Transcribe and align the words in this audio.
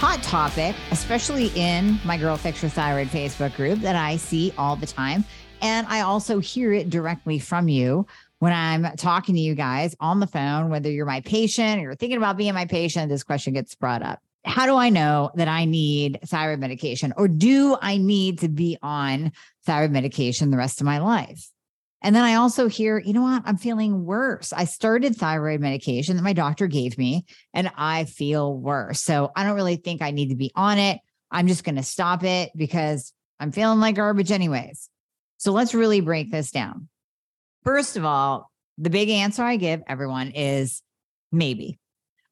hot 0.00 0.22
topic, 0.22 0.74
especially 0.92 1.48
in 1.54 2.00
my 2.06 2.16
Girl 2.16 2.34
Fix 2.38 2.62
Your 2.62 2.70
Thyroid 2.70 3.08
Facebook 3.08 3.54
group 3.54 3.80
that 3.80 3.96
I 3.96 4.16
see 4.16 4.50
all 4.56 4.74
the 4.74 4.86
time. 4.86 5.26
And 5.60 5.86
I 5.88 6.00
also 6.00 6.38
hear 6.38 6.72
it 6.72 6.88
directly 6.88 7.38
from 7.38 7.68
you 7.68 8.06
when 8.38 8.54
I'm 8.54 8.96
talking 8.96 9.34
to 9.34 9.40
you 9.42 9.54
guys 9.54 9.94
on 10.00 10.18
the 10.18 10.26
phone, 10.26 10.70
whether 10.70 10.90
you're 10.90 11.04
my 11.04 11.20
patient 11.20 11.80
or 11.80 11.82
you're 11.82 11.96
thinking 11.96 12.16
about 12.16 12.38
being 12.38 12.54
my 12.54 12.64
patient, 12.64 13.10
this 13.10 13.22
question 13.22 13.52
gets 13.52 13.74
brought 13.74 14.02
up. 14.02 14.20
How 14.46 14.64
do 14.64 14.74
I 14.74 14.88
know 14.88 15.32
that 15.34 15.48
I 15.48 15.66
need 15.66 16.18
thyroid 16.24 16.60
medication 16.60 17.12
or 17.18 17.28
do 17.28 17.76
I 17.82 17.98
need 17.98 18.38
to 18.38 18.48
be 18.48 18.78
on 18.80 19.32
thyroid 19.66 19.90
medication 19.90 20.50
the 20.50 20.56
rest 20.56 20.80
of 20.80 20.86
my 20.86 20.96
life? 20.96 21.50
And 22.02 22.16
then 22.16 22.24
I 22.24 22.36
also 22.36 22.68
hear, 22.68 22.98
you 22.98 23.12
know 23.12 23.22
what? 23.22 23.42
I'm 23.44 23.58
feeling 23.58 24.04
worse. 24.04 24.52
I 24.52 24.64
started 24.64 25.16
thyroid 25.16 25.60
medication 25.60 26.16
that 26.16 26.22
my 26.22 26.32
doctor 26.32 26.66
gave 26.66 26.96
me 26.96 27.26
and 27.52 27.70
I 27.76 28.04
feel 28.04 28.56
worse. 28.56 29.00
So 29.02 29.30
I 29.36 29.44
don't 29.44 29.54
really 29.56 29.76
think 29.76 30.00
I 30.00 30.10
need 30.10 30.30
to 30.30 30.36
be 30.36 30.50
on 30.54 30.78
it. 30.78 30.98
I'm 31.30 31.46
just 31.46 31.64
going 31.64 31.76
to 31.76 31.82
stop 31.82 32.24
it 32.24 32.50
because 32.56 33.12
I'm 33.38 33.52
feeling 33.52 33.80
like 33.80 33.96
garbage, 33.96 34.32
anyways. 34.32 34.88
So 35.36 35.52
let's 35.52 35.74
really 35.74 36.00
break 36.00 36.30
this 36.30 36.50
down. 36.50 36.88
First 37.64 37.96
of 37.96 38.04
all, 38.04 38.50
the 38.78 38.90
big 38.90 39.10
answer 39.10 39.42
I 39.42 39.56
give 39.56 39.82
everyone 39.86 40.30
is 40.30 40.82
maybe. 41.30 41.78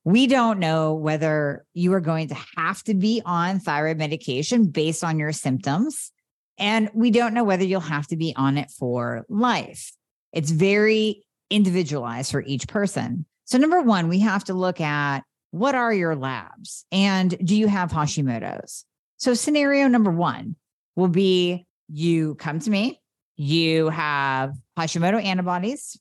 We 0.05 0.27
don't 0.27 0.59
know 0.59 0.95
whether 0.95 1.67
you 1.75 1.93
are 1.93 2.01
going 2.01 2.29
to 2.29 2.37
have 2.57 2.83
to 2.85 2.95
be 2.95 3.21
on 3.25 3.61
thyroid 3.61 3.99
medication 3.99 4.67
based 4.67 5.05
on 5.05 5.19
your 5.19 5.33
symptoms. 5.33 6.13
And 6.59 6.91
we 6.93 7.11
don't 7.11 7.35
know 7.35 7.45
whether 7.45 7.65
you'll 7.65 7.81
have 7.81 8.07
to 8.09 8.17
be 8.17 8.35
on 8.37 8.59
it 8.59 8.71
for 8.71 9.25
life. 9.29 9.93
It's 10.33 10.51
very 10.51 11.25
individualized 11.51 12.31
for 12.31 12.43
each 12.43 12.69
person. 12.69 13.25
So, 13.45 13.59
number 13.59 13.81
one, 13.81 14.09
we 14.09 14.21
have 14.21 14.45
to 14.45 14.55
look 14.55 14.81
at 14.81 15.21
what 15.51 15.75
are 15.75 15.95
your 15.95 16.15
labs 16.15 16.85
and 16.93 17.35
do 17.43 17.57
you 17.57 17.69
have 17.69 17.91
Hashimoto's? 17.91 18.85
So, 19.17 19.35
scenario 19.35 19.89
number 19.89 20.11
one 20.11 20.57
will 20.97 21.09
be 21.09 21.67
you 21.89 22.35
come 22.35 22.61
to 22.61 22.71
me, 22.71 23.01
you 23.37 23.89
have 23.89 24.55
Hashimoto 24.79 25.23
antibodies. 25.23 25.99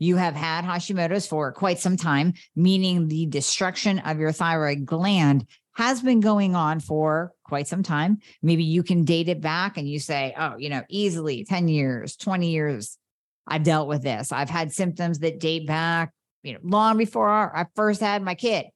You 0.00 0.16
have 0.16 0.34
had 0.34 0.64
Hashimoto's 0.64 1.26
for 1.26 1.52
quite 1.52 1.80
some 1.80 1.96
time, 1.96 2.34
meaning 2.54 3.08
the 3.08 3.26
destruction 3.26 3.98
of 4.00 4.18
your 4.18 4.30
thyroid 4.30 4.86
gland 4.86 5.46
has 5.78 6.02
been 6.02 6.18
going 6.18 6.56
on 6.56 6.80
for 6.80 7.32
quite 7.44 7.68
some 7.68 7.84
time. 7.84 8.18
Maybe 8.42 8.64
you 8.64 8.82
can 8.82 9.04
date 9.04 9.28
it 9.28 9.40
back 9.40 9.76
and 9.78 9.88
you 9.88 10.00
say, 10.00 10.34
oh, 10.36 10.56
you 10.58 10.70
know, 10.70 10.82
easily 10.88 11.44
10 11.44 11.68
years, 11.68 12.16
20 12.16 12.50
years, 12.50 12.98
I've 13.46 13.62
dealt 13.62 13.86
with 13.86 14.02
this. 14.02 14.32
I've 14.32 14.50
had 14.50 14.72
symptoms 14.72 15.20
that 15.20 15.38
date 15.38 15.68
back, 15.68 16.12
you 16.42 16.54
know, 16.54 16.58
long 16.64 16.98
before 16.98 17.30
I 17.30 17.64
first 17.76 18.00
had 18.00 18.22
my 18.22 18.34
kid 18.34 18.66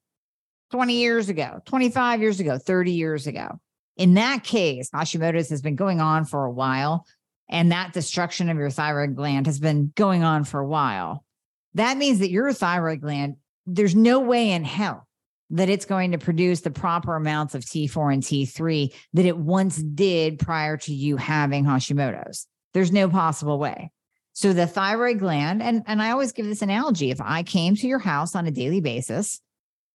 20 0.71 0.95
years 0.95 1.29
ago, 1.29 1.59
25 1.65 2.21
years 2.21 2.39
ago, 2.39 2.57
30 2.57 2.93
years 2.93 3.27
ago. 3.27 3.59
In 3.97 4.15
that 4.15 4.45
case, 4.45 4.89
Hashimoto's 4.91 5.51
has 5.51 5.61
been 5.61 5.75
going 5.75 6.01
on 6.01 6.25
for 6.25 6.45
a 6.45 6.53
while 6.53 7.05
and 7.51 7.73
that 7.73 7.93
destruction 7.93 8.49
of 8.49 8.59
your 8.59 8.71
thyroid 8.71 9.17
gland 9.17 9.47
has 9.47 9.59
been 9.59 9.93
going 9.97 10.23
on 10.23 10.45
for 10.45 10.61
a 10.61 10.67
while, 10.69 11.25
that 11.75 11.97
means 11.97 12.21
that 12.21 12.31
your 12.31 12.53
thyroid 12.53 13.01
gland, 13.01 13.39
there's 13.67 13.97
no 13.97 14.21
way 14.21 14.53
in 14.53 14.63
hell 14.63 15.09
that 15.53 15.69
it's 15.69 15.85
going 15.85 16.13
to 16.13 16.19
produce 16.19 16.61
the 16.61 16.71
proper 16.71 17.17
amounts 17.17 17.55
of 17.55 17.63
T4 17.63 18.13
and 18.13 18.23
T3 18.23 18.95
that 19.15 19.27
it 19.27 19.37
once 19.37 19.77
did 19.77 20.39
prior 20.39 20.77
to 20.79 20.93
you 20.93 21.17
having 21.17 21.65
Hashimoto's. 21.65 22.47
There's 22.75 22.93
no 22.93 23.09
possible 23.09 23.59
way. 23.59 23.91
So 24.33 24.53
the 24.53 24.67
thyroid 24.67 25.19
gland, 25.19 25.63
and, 25.63 25.83
and 25.87 26.03
I 26.03 26.11
always 26.11 26.33
give 26.33 26.47
this 26.47 26.63
analogy 26.63 27.11
if 27.11 27.21
I 27.21 27.43
came 27.43 27.77
to 27.77 27.87
your 27.87 27.99
house 27.99 28.35
on 28.35 28.47
a 28.47 28.51
daily 28.51 28.81
basis 28.81 29.41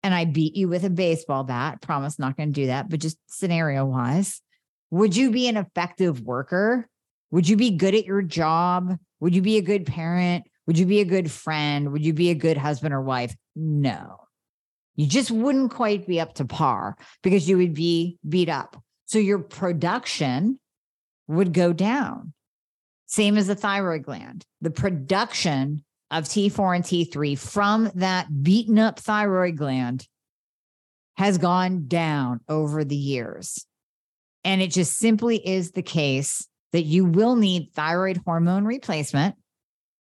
and 0.03 0.13
I 0.13 0.25
beat 0.25 0.55
you 0.55 0.67
with 0.67 0.83
a 0.83 0.89
baseball 0.89 1.45
bat, 1.45 1.81
promise 1.81 2.19
not 2.19 2.35
going 2.35 2.49
to 2.49 2.61
do 2.61 2.67
that, 2.67 2.89
but 2.89 2.99
just 2.99 3.17
scenario 3.27 3.85
wise, 3.85 4.41
would 4.91 5.15
you 5.15 5.31
be 5.31 5.47
an 5.47 5.57
effective 5.57 6.21
worker 6.21 6.87
would 7.35 7.49
you 7.49 7.57
be 7.57 7.71
good 7.71 7.95
at 7.95 8.05
your 8.05 8.21
job? 8.21 8.97
Would 9.19 9.35
you 9.35 9.41
be 9.41 9.57
a 9.57 9.61
good 9.61 9.85
parent? 9.85 10.45
Would 10.67 10.79
you 10.79 10.85
be 10.85 11.01
a 11.01 11.05
good 11.05 11.29
friend? 11.29 11.91
Would 11.91 12.05
you 12.05 12.13
be 12.13 12.29
a 12.29 12.35
good 12.35 12.55
husband 12.55 12.93
or 12.93 13.01
wife? 13.01 13.35
No. 13.55 14.24
You 14.95 15.07
just 15.07 15.31
wouldn't 15.31 15.71
quite 15.71 16.07
be 16.07 16.19
up 16.19 16.35
to 16.35 16.45
par 16.45 16.97
because 17.21 17.49
you 17.49 17.57
would 17.57 17.73
be 17.73 18.17
beat 18.27 18.49
up. 18.49 18.81
So 19.05 19.19
your 19.19 19.39
production 19.39 20.59
would 21.27 21.53
go 21.53 21.73
down. 21.73 22.33
Same 23.05 23.37
as 23.37 23.47
the 23.47 23.55
thyroid 23.55 24.03
gland. 24.03 24.45
The 24.61 24.71
production 24.71 25.83
of 26.11 26.25
T4 26.25 26.75
and 26.75 26.83
T3 26.83 27.37
from 27.37 27.91
that 27.95 28.43
beaten 28.43 28.79
up 28.79 28.99
thyroid 28.99 29.57
gland 29.57 30.07
has 31.17 31.37
gone 31.37 31.87
down 31.87 32.41
over 32.49 32.83
the 32.83 32.95
years. 32.95 33.65
And 34.43 34.61
it 34.61 34.71
just 34.71 34.97
simply 34.97 35.37
is 35.37 35.71
the 35.71 35.81
case 35.81 36.47
that 36.71 36.83
you 36.83 37.05
will 37.05 37.35
need 37.35 37.71
thyroid 37.73 38.21
hormone 38.25 38.65
replacement 38.65 39.35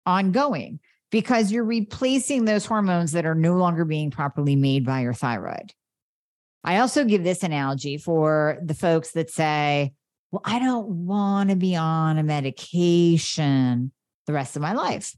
ongoing 0.06 0.80
because 1.14 1.52
you're 1.52 1.62
replacing 1.62 2.44
those 2.44 2.66
hormones 2.66 3.12
that 3.12 3.24
are 3.24 3.36
no 3.36 3.54
longer 3.54 3.84
being 3.84 4.10
properly 4.10 4.56
made 4.56 4.84
by 4.84 4.98
your 4.98 5.12
thyroid. 5.12 5.72
I 6.64 6.78
also 6.78 7.04
give 7.04 7.22
this 7.22 7.44
analogy 7.44 7.98
for 7.98 8.58
the 8.60 8.74
folks 8.74 9.12
that 9.12 9.30
say, 9.30 9.92
well, 10.32 10.42
I 10.44 10.58
don't 10.58 10.88
want 10.88 11.50
to 11.50 11.56
be 11.56 11.76
on 11.76 12.18
a 12.18 12.24
medication 12.24 13.92
the 14.26 14.32
rest 14.32 14.56
of 14.56 14.62
my 14.62 14.72
life. 14.72 15.14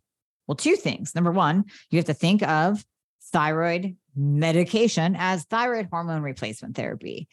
Well, 0.47 0.57
two 0.57 0.77
things. 0.77 1.15
Number 1.15 1.33
one, 1.33 1.65
you 1.89 1.97
have 1.97 2.05
to 2.05 2.13
think 2.13 2.43
of 2.43 2.85
thyroid 3.33 3.97
medication 4.15 5.17
as 5.19 5.45
thyroid 5.45 5.89
hormone 5.91 6.21
replacement 6.21 6.77
therapy 6.77 7.27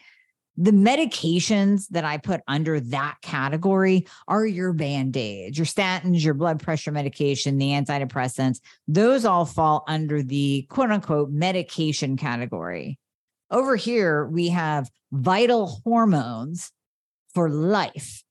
the 0.55 0.71
medications 0.71 1.87
that 1.89 2.05
I 2.05 2.17
put 2.17 2.41
under 2.47 2.79
that 2.79 3.17
category 3.21 4.05
are 4.27 4.45
your 4.45 4.71
band 4.71 5.17
aids, 5.17 5.57
your 5.57 5.65
statins, 5.65 6.23
your 6.23 6.35
blood 6.35 6.61
pressure 6.61 6.91
medication, 6.91 7.57
the 7.57 7.71
antidepressants. 7.71 8.59
Those 8.87 9.25
all 9.25 9.45
fall 9.45 9.83
under 9.87 10.21
the 10.21 10.67
quote 10.69 10.91
unquote 10.91 11.31
medication 11.31 12.17
category. 12.17 12.99
Over 13.49 13.75
here, 13.75 14.25
we 14.27 14.49
have 14.49 14.89
vital 15.11 15.79
hormones 15.83 16.71
for 17.33 17.49
life. 17.49 18.23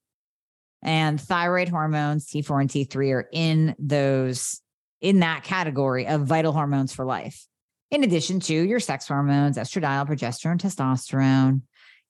And 0.84 1.20
thyroid 1.20 1.68
hormones, 1.68 2.26
T4 2.26 2.60
and 2.60 2.70
T3, 2.70 3.12
are 3.14 3.28
in 3.32 3.76
those, 3.78 4.60
in 5.00 5.20
that 5.20 5.44
category 5.44 6.08
of 6.08 6.22
vital 6.22 6.52
hormones 6.52 6.92
for 6.92 7.04
life. 7.04 7.46
In 7.92 8.04
addition 8.04 8.40
to 8.40 8.54
your 8.54 8.80
sex 8.80 9.06
hormones, 9.06 9.58
estradiol, 9.58 10.08
progesterone, 10.08 10.58
testosterone, 10.58 11.60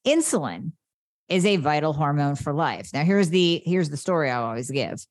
insulin 0.07 0.73
is 1.29 1.47
a 1.47 1.57
vital 1.57 1.93
hormone 1.93 2.37
for 2.37 2.53
life. 2.53 2.91
Now 2.93 3.05
here's 3.05 3.31
the 3.31 3.63
here's 3.65 3.91
the 3.91 3.97
story 3.97 4.31
I 4.31 4.37
always 4.37 4.71
give 4.71 5.05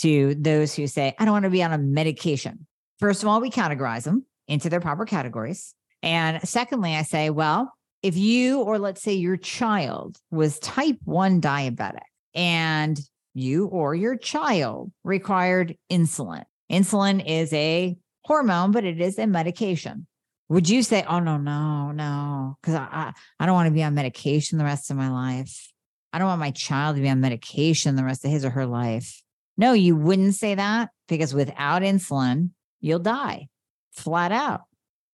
to 0.00 0.34
those 0.34 0.74
who 0.74 0.86
say 0.86 1.14
I 1.18 1.24
don't 1.24 1.32
want 1.32 1.44
to 1.44 1.50
be 1.50 1.62
on 1.62 1.72
a 1.72 1.78
medication. 1.78 2.66
First 2.98 3.22
of 3.22 3.28
all, 3.28 3.40
we 3.40 3.50
categorize 3.50 4.04
them 4.04 4.24
into 4.48 4.68
their 4.68 4.80
proper 4.80 5.04
categories. 5.04 5.74
And 6.02 6.46
secondly, 6.46 6.94
I 6.94 7.02
say, 7.02 7.30
well, 7.30 7.72
if 8.02 8.16
you 8.16 8.60
or 8.60 8.78
let's 8.78 9.02
say 9.02 9.12
your 9.12 9.36
child 9.36 10.18
was 10.30 10.58
type 10.58 10.98
1 11.04 11.40
diabetic 11.40 12.00
and 12.34 13.00
you 13.34 13.66
or 13.66 13.94
your 13.94 14.16
child 14.16 14.92
required 15.04 15.76
insulin. 15.90 16.44
Insulin 16.70 17.24
is 17.24 17.52
a 17.52 17.96
hormone, 18.24 18.72
but 18.72 18.84
it 18.84 19.00
is 19.00 19.18
a 19.18 19.26
medication 19.26 20.06
would 20.52 20.68
you 20.68 20.82
say, 20.82 21.02
oh, 21.08 21.18
no, 21.18 21.38
no, 21.38 21.92
no, 21.92 22.58
because 22.60 22.74
I, 22.74 22.86
I, 22.90 23.12
I 23.40 23.46
don't 23.46 23.54
want 23.54 23.68
to 23.68 23.72
be 23.72 23.82
on 23.82 23.94
medication 23.94 24.58
the 24.58 24.64
rest 24.64 24.90
of 24.90 24.98
my 24.98 25.08
life. 25.08 25.72
I 26.12 26.18
don't 26.18 26.28
want 26.28 26.40
my 26.40 26.50
child 26.50 26.96
to 26.96 27.02
be 27.02 27.08
on 27.08 27.22
medication 27.22 27.96
the 27.96 28.04
rest 28.04 28.22
of 28.26 28.30
his 28.30 28.44
or 28.44 28.50
her 28.50 28.66
life. 28.66 29.22
No, 29.56 29.72
you 29.72 29.96
wouldn't 29.96 30.34
say 30.34 30.54
that 30.54 30.90
because 31.08 31.32
without 31.32 31.80
insulin, 31.80 32.50
you'll 32.80 32.98
die 32.98 33.48
flat 33.92 34.30
out. 34.30 34.64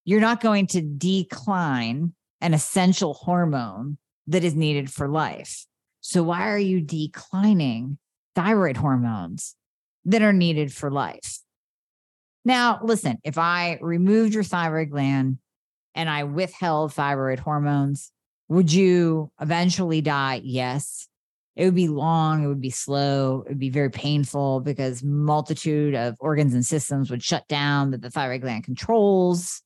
You're 0.05 0.20
not 0.20 0.40
going 0.40 0.67
to 0.69 0.81
decline 0.81 2.14
an 2.41 2.52
essential 2.52 3.14
hormone 3.14 3.99
that 4.26 4.43
is 4.43 4.56
needed 4.56 4.91
for 4.91 5.06
life. 5.06 5.67
So, 6.00 6.25
why 6.25 6.49
are 6.49 6.58
you 6.58 6.81
declining 6.81 7.99
thyroid 8.34 8.76
hormones 8.76 9.55
that 10.05 10.23
are 10.23 10.32
needed 10.32 10.73
for 10.73 10.91
life? 10.91 11.38
Now, 12.49 12.81
listen, 12.83 13.19
if 13.25 13.37
I 13.37 13.79
removed 13.83 14.33
your 14.33 14.43
thyroid 14.43 14.89
gland 14.89 15.37
and 15.95 16.09
I 16.09 16.25
withheld 16.25 16.95
thyroid 16.95 17.39
hormones, 17.39 18.11
Would 18.49 18.73
you 18.73 19.31
eventually 19.39 20.00
die? 20.00 20.41
Yes. 20.43 21.09
It 21.56 21.67
would 21.67 21.75
be 21.75 21.89
long, 21.89 22.43
it 22.43 22.47
would 22.47 22.62
be 22.62 22.71
slow, 22.71 23.43
it 23.43 23.50
would 23.50 23.59
be 23.59 23.69
very 23.69 23.91
painful 23.91 24.61
because 24.61 25.05
multitude 25.05 25.95
of 25.95 26.17
organs 26.21 26.55
and 26.55 26.65
systems 26.65 27.11
would 27.11 27.23
shut 27.23 27.47
down 27.49 27.91
that 27.91 28.00
the 28.00 28.11
thyroid 28.11 28.41
gland 28.41 28.65
controls. 28.65 29.61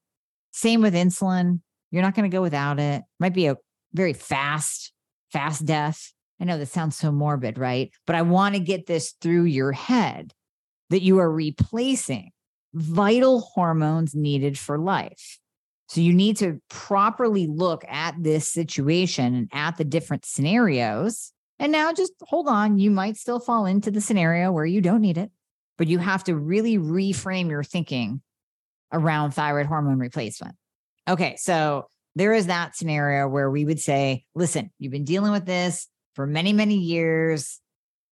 Same 0.51 0.83
with 0.83 0.95
insulin. 0.95 1.61
You're 1.93 2.03
not 2.03 2.17
going 2.17 2.29
to 2.29 2.35
go 2.35 2.43
without 2.43 2.81
it. 2.81 3.03
Might 3.21 3.35
be 3.35 3.47
a 3.47 3.59
very 3.93 4.13
fast, 4.13 4.93
fast 5.31 5.65
death. 5.65 6.13
I 6.41 6.47
know 6.47 6.59
this 6.59 6.73
sounds 6.73 6.97
so 6.97 7.13
morbid, 7.13 7.59
right? 7.59 7.93
But 8.09 8.17
I 8.17 8.23
want 8.23 8.57
to 8.57 8.61
get 8.61 8.87
this 8.87 9.15
through 9.21 9.45
your 9.45 9.71
head 9.71 10.33
that 10.91 11.03
you 11.03 11.21
are 11.21 11.31
replacing 11.31 12.33
vital 12.75 13.41
hormones 13.41 14.15
needed 14.15 14.59
for 14.59 14.79
life. 14.79 15.39
So 15.89 16.01
you 16.01 16.15
need 16.15 16.39
to 16.39 16.61
properly 16.71 17.47
look 17.47 17.85
at 17.87 18.15
this 18.19 18.49
situation 18.49 19.35
and 19.35 19.49
at 19.53 19.77
the 19.77 19.85
different 19.85 20.25
scenarios. 20.25 21.33
And 21.59 21.71
now 21.71 21.93
just 21.93 22.13
hold 22.23 22.49
on, 22.49 22.79
you 22.79 22.91
might 22.91 23.17
still 23.17 23.39
fall 23.39 23.67
into 23.67 23.91
the 23.91 24.01
scenario 24.01 24.53
where 24.53 24.65
you 24.65 24.81
don't 24.81 25.03
need 25.03 25.19
it, 25.19 25.31
but 25.77 25.89
you 25.89 25.99
have 25.99 26.25
to 26.25 26.35
really 26.35 26.79
reframe 26.79 27.51
your 27.51 27.63
thinking 27.63 28.23
around 28.91 29.33
thyroid 29.33 29.67
hormone 29.67 29.99
replacement. 29.99 30.57
Okay, 31.09 31.37
so 31.37 31.89
there 32.15 32.33
is 32.33 32.47
that 32.47 32.77
scenario 32.77 33.29
where 33.29 33.51
we 33.51 33.65
would 33.65 33.81
say, 33.81 34.25
listen, 34.35 34.71
you've 34.79 34.93
been 34.93 35.05
dealing 35.05 35.33
with 35.33 35.47
this 35.47 35.89
for 36.15 36.27
many, 36.27 36.53
many 36.53 36.77
years. 36.77 37.61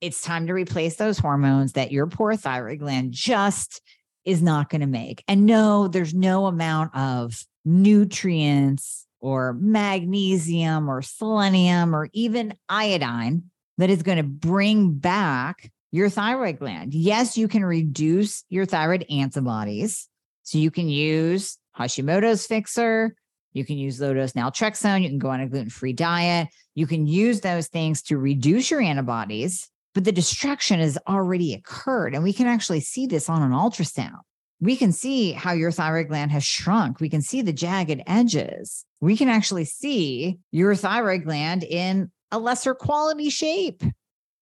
It's 0.01 0.21
time 0.21 0.47
to 0.47 0.53
replace 0.53 0.95
those 0.97 1.17
hormones 1.17 1.73
that 1.73 1.91
your 1.91 2.07
poor 2.07 2.35
thyroid 2.35 2.79
gland 2.79 3.13
just 3.13 3.81
is 4.25 4.41
not 4.41 4.69
going 4.69 4.81
to 4.81 4.87
make. 4.87 5.23
And 5.27 5.45
no, 5.45 5.87
there's 5.87 6.13
no 6.13 6.45
amount 6.45 6.95
of 6.95 7.45
nutrients 7.65 9.05
or 9.19 9.53
magnesium 9.53 10.89
or 10.89 11.01
selenium 11.01 11.95
or 11.95 12.09
even 12.13 12.53
iodine 12.67 13.43
that 13.77 13.89
is 13.89 14.03
going 14.03 14.17
to 14.17 14.23
bring 14.23 14.93
back 14.93 15.71
your 15.91 16.09
thyroid 16.09 16.59
gland. 16.59 16.93
Yes, 16.93 17.37
you 17.37 17.47
can 17.47 17.63
reduce 17.63 18.43
your 18.49 18.65
thyroid 18.65 19.05
antibodies. 19.09 20.07
So 20.43 20.57
you 20.57 20.71
can 20.71 20.89
use 20.89 21.57
Hashimoto's 21.77 22.45
fixer, 22.45 23.15
you 23.53 23.63
can 23.63 23.77
use 23.77 24.01
low 24.01 24.13
dose 24.13 24.33
naltrexone. 24.33 25.03
You 25.03 25.09
can 25.09 25.19
go 25.19 25.29
on 25.29 25.39
a 25.39 25.47
gluten 25.47 25.69
free 25.69 25.93
diet. 25.93 26.49
You 26.75 26.87
can 26.87 27.05
use 27.05 27.41
those 27.41 27.67
things 27.67 28.01
to 28.03 28.17
reduce 28.17 28.71
your 28.71 28.81
antibodies, 28.81 29.69
but 29.94 30.04
the 30.04 30.12
destruction 30.12 30.80
has 30.80 30.98
already 31.07 31.54
occurred. 31.54 32.16
And 32.16 32.24
we 32.24 32.34
can 32.34 32.48
actually 32.48 32.80
see 32.80 33.07
this 33.07 33.30
on 33.30 33.42
an 33.42 33.51
ultrasound. 33.51 34.19
We 34.60 34.75
can 34.75 34.92
see 34.92 35.34
how 35.34 35.51
your 35.51 35.72
thyroid 35.72 36.07
gland 36.07 36.31
has 36.31 36.44
shrunk. 36.44 37.00
We 37.00 37.10
can 37.10 37.22
see 37.22 37.42
the 37.42 37.54
jagged 37.54 38.01
edges. 38.07 38.86
We 39.01 39.18
can 39.18 39.28
actually 39.28 39.66
see 39.66 40.40
your 40.51 40.75
thyroid 40.75 41.25
gland 41.25 41.63
in 41.63 42.12
a 42.31 42.40
lesser 42.40 42.74
quality 42.74 43.30
shape. 43.30 43.84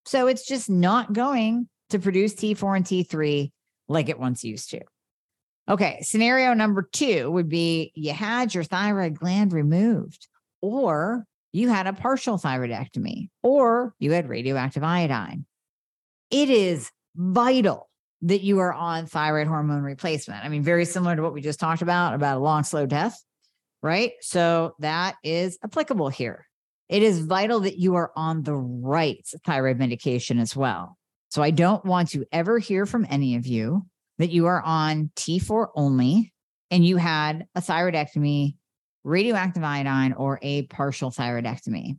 So 0.05 0.27
it's 0.27 0.45
just 0.45 0.69
not 0.69 1.13
going 1.13 1.67
to 1.89 1.99
produce 1.99 2.35
T4 2.35 2.77
and 2.77 2.85
T3 2.85 3.51
like 3.87 4.09
it 4.09 4.19
once 4.19 4.43
used 4.43 4.69
to. 4.71 4.81
Okay, 5.69 5.99
scenario 6.01 6.53
number 6.53 6.87
two 6.91 7.29
would 7.31 7.49
be 7.49 7.91
you 7.95 8.13
had 8.13 8.53
your 8.53 8.63
thyroid 8.63 9.17
gland 9.17 9.53
removed, 9.53 10.27
or 10.61 11.25
you 11.51 11.69
had 11.69 11.87
a 11.87 11.93
partial 11.93 12.37
thyroidectomy, 12.37 13.29
or 13.43 13.93
you 13.99 14.11
had 14.11 14.29
radioactive 14.29 14.83
iodine. 14.83 15.45
It 16.29 16.49
is 16.49 16.91
vital 17.15 17.89
that 18.21 18.41
you 18.41 18.59
are 18.59 18.73
on 18.73 19.05
thyroid 19.07 19.47
hormone 19.47 19.81
replacement. 19.81 20.45
I 20.45 20.49
mean, 20.49 20.63
very 20.63 20.85
similar 20.85 21.15
to 21.15 21.21
what 21.21 21.33
we 21.33 21.41
just 21.41 21.59
talked 21.59 21.81
about 21.81 22.13
about 22.13 22.37
a 22.37 22.39
long, 22.39 22.63
slow 22.63 22.85
death, 22.85 23.21
right? 23.81 24.13
So 24.21 24.75
that 24.79 25.15
is 25.23 25.57
applicable 25.63 26.09
here. 26.09 26.45
It 26.87 27.03
is 27.03 27.25
vital 27.25 27.61
that 27.61 27.77
you 27.77 27.95
are 27.95 28.11
on 28.15 28.43
the 28.43 28.55
right 28.55 29.25
thyroid 29.45 29.77
medication 29.77 30.39
as 30.39 30.55
well. 30.55 30.97
So 31.29 31.41
I 31.41 31.51
don't 31.51 31.83
want 31.85 32.09
to 32.09 32.25
ever 32.31 32.59
hear 32.59 32.85
from 32.85 33.07
any 33.09 33.35
of 33.35 33.47
you 33.47 33.85
that 34.17 34.29
you 34.29 34.47
are 34.47 34.61
on 34.61 35.09
T4 35.15 35.69
only 35.75 36.33
and 36.69 36.85
you 36.85 36.97
had 36.97 37.47
a 37.55 37.61
thyroidectomy, 37.61 38.55
radioactive 39.03 39.63
iodine, 39.63 40.13
or 40.13 40.39
a 40.41 40.63
partial 40.63 41.11
thyroidectomy. 41.11 41.97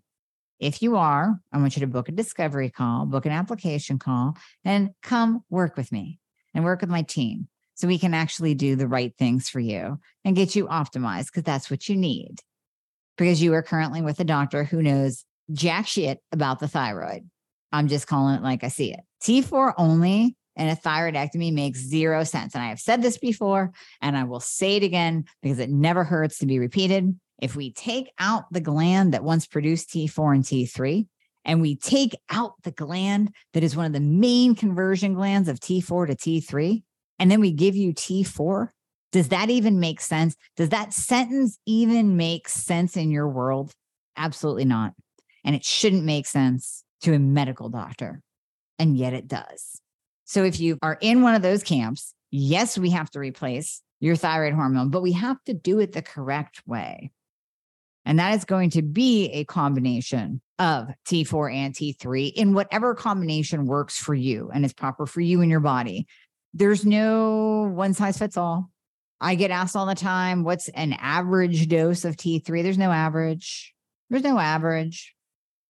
If 0.58 0.80
you 0.80 0.96
are, 0.96 1.40
I 1.52 1.58
want 1.58 1.76
you 1.76 1.80
to 1.80 1.88
book 1.88 2.08
a 2.08 2.12
discovery 2.12 2.70
call, 2.70 3.06
book 3.06 3.26
an 3.26 3.32
application 3.32 3.98
call, 3.98 4.36
and 4.64 4.90
come 5.02 5.42
work 5.50 5.76
with 5.76 5.90
me 5.90 6.20
and 6.54 6.64
work 6.64 6.80
with 6.80 6.90
my 6.90 7.02
team 7.02 7.48
so 7.74 7.88
we 7.88 7.98
can 7.98 8.14
actually 8.14 8.54
do 8.54 8.76
the 8.76 8.86
right 8.86 9.12
things 9.18 9.48
for 9.48 9.58
you 9.58 9.98
and 10.24 10.36
get 10.36 10.54
you 10.54 10.66
optimized 10.66 11.26
because 11.26 11.42
that's 11.42 11.70
what 11.70 11.88
you 11.88 11.96
need. 11.96 12.36
Because 13.18 13.42
you 13.42 13.52
are 13.54 13.62
currently 13.62 14.02
with 14.02 14.20
a 14.20 14.24
doctor 14.24 14.62
who 14.62 14.82
knows 14.82 15.24
jack 15.52 15.86
shit 15.86 16.20
about 16.30 16.60
the 16.60 16.68
thyroid. 16.68 17.28
I'm 17.72 17.88
just 17.88 18.06
calling 18.06 18.36
it 18.36 18.42
like 18.42 18.62
I 18.62 18.68
see 18.68 18.92
it. 18.92 19.00
T4 19.22 19.74
only 19.78 20.36
and 20.56 20.70
a 20.70 20.80
thyroidectomy 20.80 21.52
makes 21.52 21.80
zero 21.80 22.24
sense. 22.24 22.54
And 22.54 22.62
I 22.62 22.68
have 22.68 22.80
said 22.80 23.02
this 23.02 23.18
before, 23.18 23.72
and 24.00 24.16
I 24.16 24.24
will 24.24 24.40
say 24.40 24.76
it 24.76 24.82
again 24.82 25.24
because 25.42 25.58
it 25.58 25.70
never 25.70 26.04
hurts 26.04 26.38
to 26.38 26.46
be 26.46 26.58
repeated. 26.58 27.18
If 27.40 27.56
we 27.56 27.72
take 27.72 28.10
out 28.18 28.44
the 28.52 28.60
gland 28.60 29.14
that 29.14 29.24
once 29.24 29.46
produced 29.46 29.90
T4 29.90 30.34
and 30.34 30.44
T3, 30.44 31.06
and 31.44 31.60
we 31.60 31.76
take 31.76 32.14
out 32.30 32.54
the 32.62 32.70
gland 32.70 33.34
that 33.52 33.64
is 33.64 33.76
one 33.76 33.86
of 33.86 33.92
the 33.92 34.00
main 34.00 34.54
conversion 34.54 35.14
glands 35.14 35.48
of 35.48 35.58
T4 35.58 36.06
to 36.08 36.14
T3, 36.14 36.82
and 37.18 37.30
then 37.30 37.40
we 37.40 37.52
give 37.52 37.74
you 37.74 37.92
T4, 37.92 38.68
does 39.10 39.28
that 39.28 39.50
even 39.50 39.78
make 39.78 40.00
sense? 40.00 40.36
Does 40.56 40.70
that 40.70 40.92
sentence 40.92 41.58
even 41.66 42.16
make 42.16 42.48
sense 42.48 42.96
in 42.96 43.10
your 43.10 43.28
world? 43.28 43.72
Absolutely 44.16 44.64
not. 44.64 44.94
And 45.44 45.54
it 45.54 45.64
shouldn't 45.64 46.04
make 46.04 46.26
sense 46.26 46.84
to 47.02 47.12
a 47.12 47.18
medical 47.18 47.68
doctor. 47.68 48.22
And 48.78 48.96
yet 48.96 49.12
it 49.12 49.28
does. 49.28 49.81
So 50.32 50.44
if 50.44 50.58
you 50.58 50.78
are 50.80 50.96
in 51.02 51.20
one 51.20 51.34
of 51.34 51.42
those 51.42 51.62
camps, 51.62 52.14
yes, 52.30 52.78
we 52.78 52.88
have 52.88 53.10
to 53.10 53.18
replace 53.18 53.82
your 54.00 54.16
thyroid 54.16 54.54
hormone, 54.54 54.88
but 54.88 55.02
we 55.02 55.12
have 55.12 55.36
to 55.44 55.52
do 55.52 55.78
it 55.78 55.92
the 55.92 56.00
correct 56.00 56.62
way. 56.66 57.12
And 58.06 58.18
that 58.18 58.34
is 58.36 58.46
going 58.46 58.70
to 58.70 58.80
be 58.80 59.26
a 59.26 59.44
combination 59.44 60.40
of 60.58 60.88
T4 61.06 61.54
and 61.54 61.74
T3 61.74 62.32
in 62.32 62.54
whatever 62.54 62.94
combination 62.94 63.66
works 63.66 63.98
for 63.98 64.14
you 64.14 64.50
and 64.54 64.64
is 64.64 64.72
proper 64.72 65.04
for 65.04 65.20
you 65.20 65.42
and 65.42 65.50
your 65.50 65.60
body. 65.60 66.06
There's 66.54 66.86
no 66.86 67.70
one 67.74 67.92
size 67.92 68.16
fits 68.16 68.38
all. 68.38 68.70
I 69.20 69.34
get 69.34 69.50
asked 69.50 69.76
all 69.76 69.84
the 69.84 69.94
time, 69.94 70.44
what's 70.44 70.70
an 70.70 70.94
average 70.94 71.68
dose 71.68 72.06
of 72.06 72.16
T3? 72.16 72.62
There's 72.62 72.78
no 72.78 72.90
average. 72.90 73.74
There's 74.08 74.24
no 74.24 74.38
average. 74.38 75.14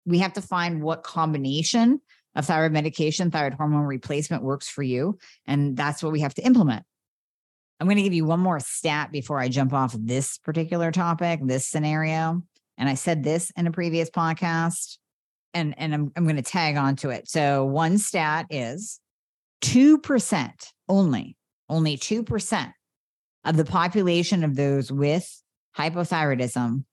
We 0.07 0.21
have 0.21 0.35
to 0.35 0.41
find 0.41 0.85
what 0.85 1.03
combination 1.03 2.01
of 2.35 2.47
thyroid 2.47 2.73
medication, 2.73 3.31
thyroid 3.31 3.55
hormone 3.55 3.85
replacement 3.85 4.43
works 4.43 4.69
for 4.69 4.83
you. 4.83 5.19
And 5.47 5.77
that's 5.77 6.03
what 6.03 6.13
we 6.13 6.21
have 6.21 6.35
to 6.35 6.43
implement. 6.43 6.85
I'm 7.81 7.87
going 7.87 7.97
to 7.97 8.03
give 8.03 8.13
you 8.13 8.25
one 8.25 8.41
more 8.41 8.61
stat 8.61 9.11
before 9.11 9.41
I 9.41 9.49
jump 9.49 9.73
off 9.73 9.95
this 9.99 10.39
particular 10.39 10.93
topic, 10.93 11.41
this 11.43 11.67
scenario. 11.67 12.43
And 12.79 12.89
I 12.89 12.95
said 12.95 13.25
this 13.25 13.51
in 13.57 13.67
a 13.67 13.73
previous 13.73 14.09
podcast, 14.09 14.99
and, 15.53 15.75
and 15.77 15.93
I'm, 15.93 16.13
I'm 16.17 16.25
going 16.25 16.37
to 16.37 16.43
tag 16.43 16.77
onto 16.77 17.11
it. 17.11 17.29
So, 17.29 17.65
one 17.65 17.99
stat 17.99 18.47
is 18.51 19.01
2% 19.63 20.51
only, 20.89 21.37
only 21.69 21.99
2% 21.99 22.73
of 23.45 23.57
the 23.57 23.65
population 23.65 24.45
of 24.45 24.55
those 24.57 24.93
with 24.93 25.43
hypothyroidism 25.77 26.85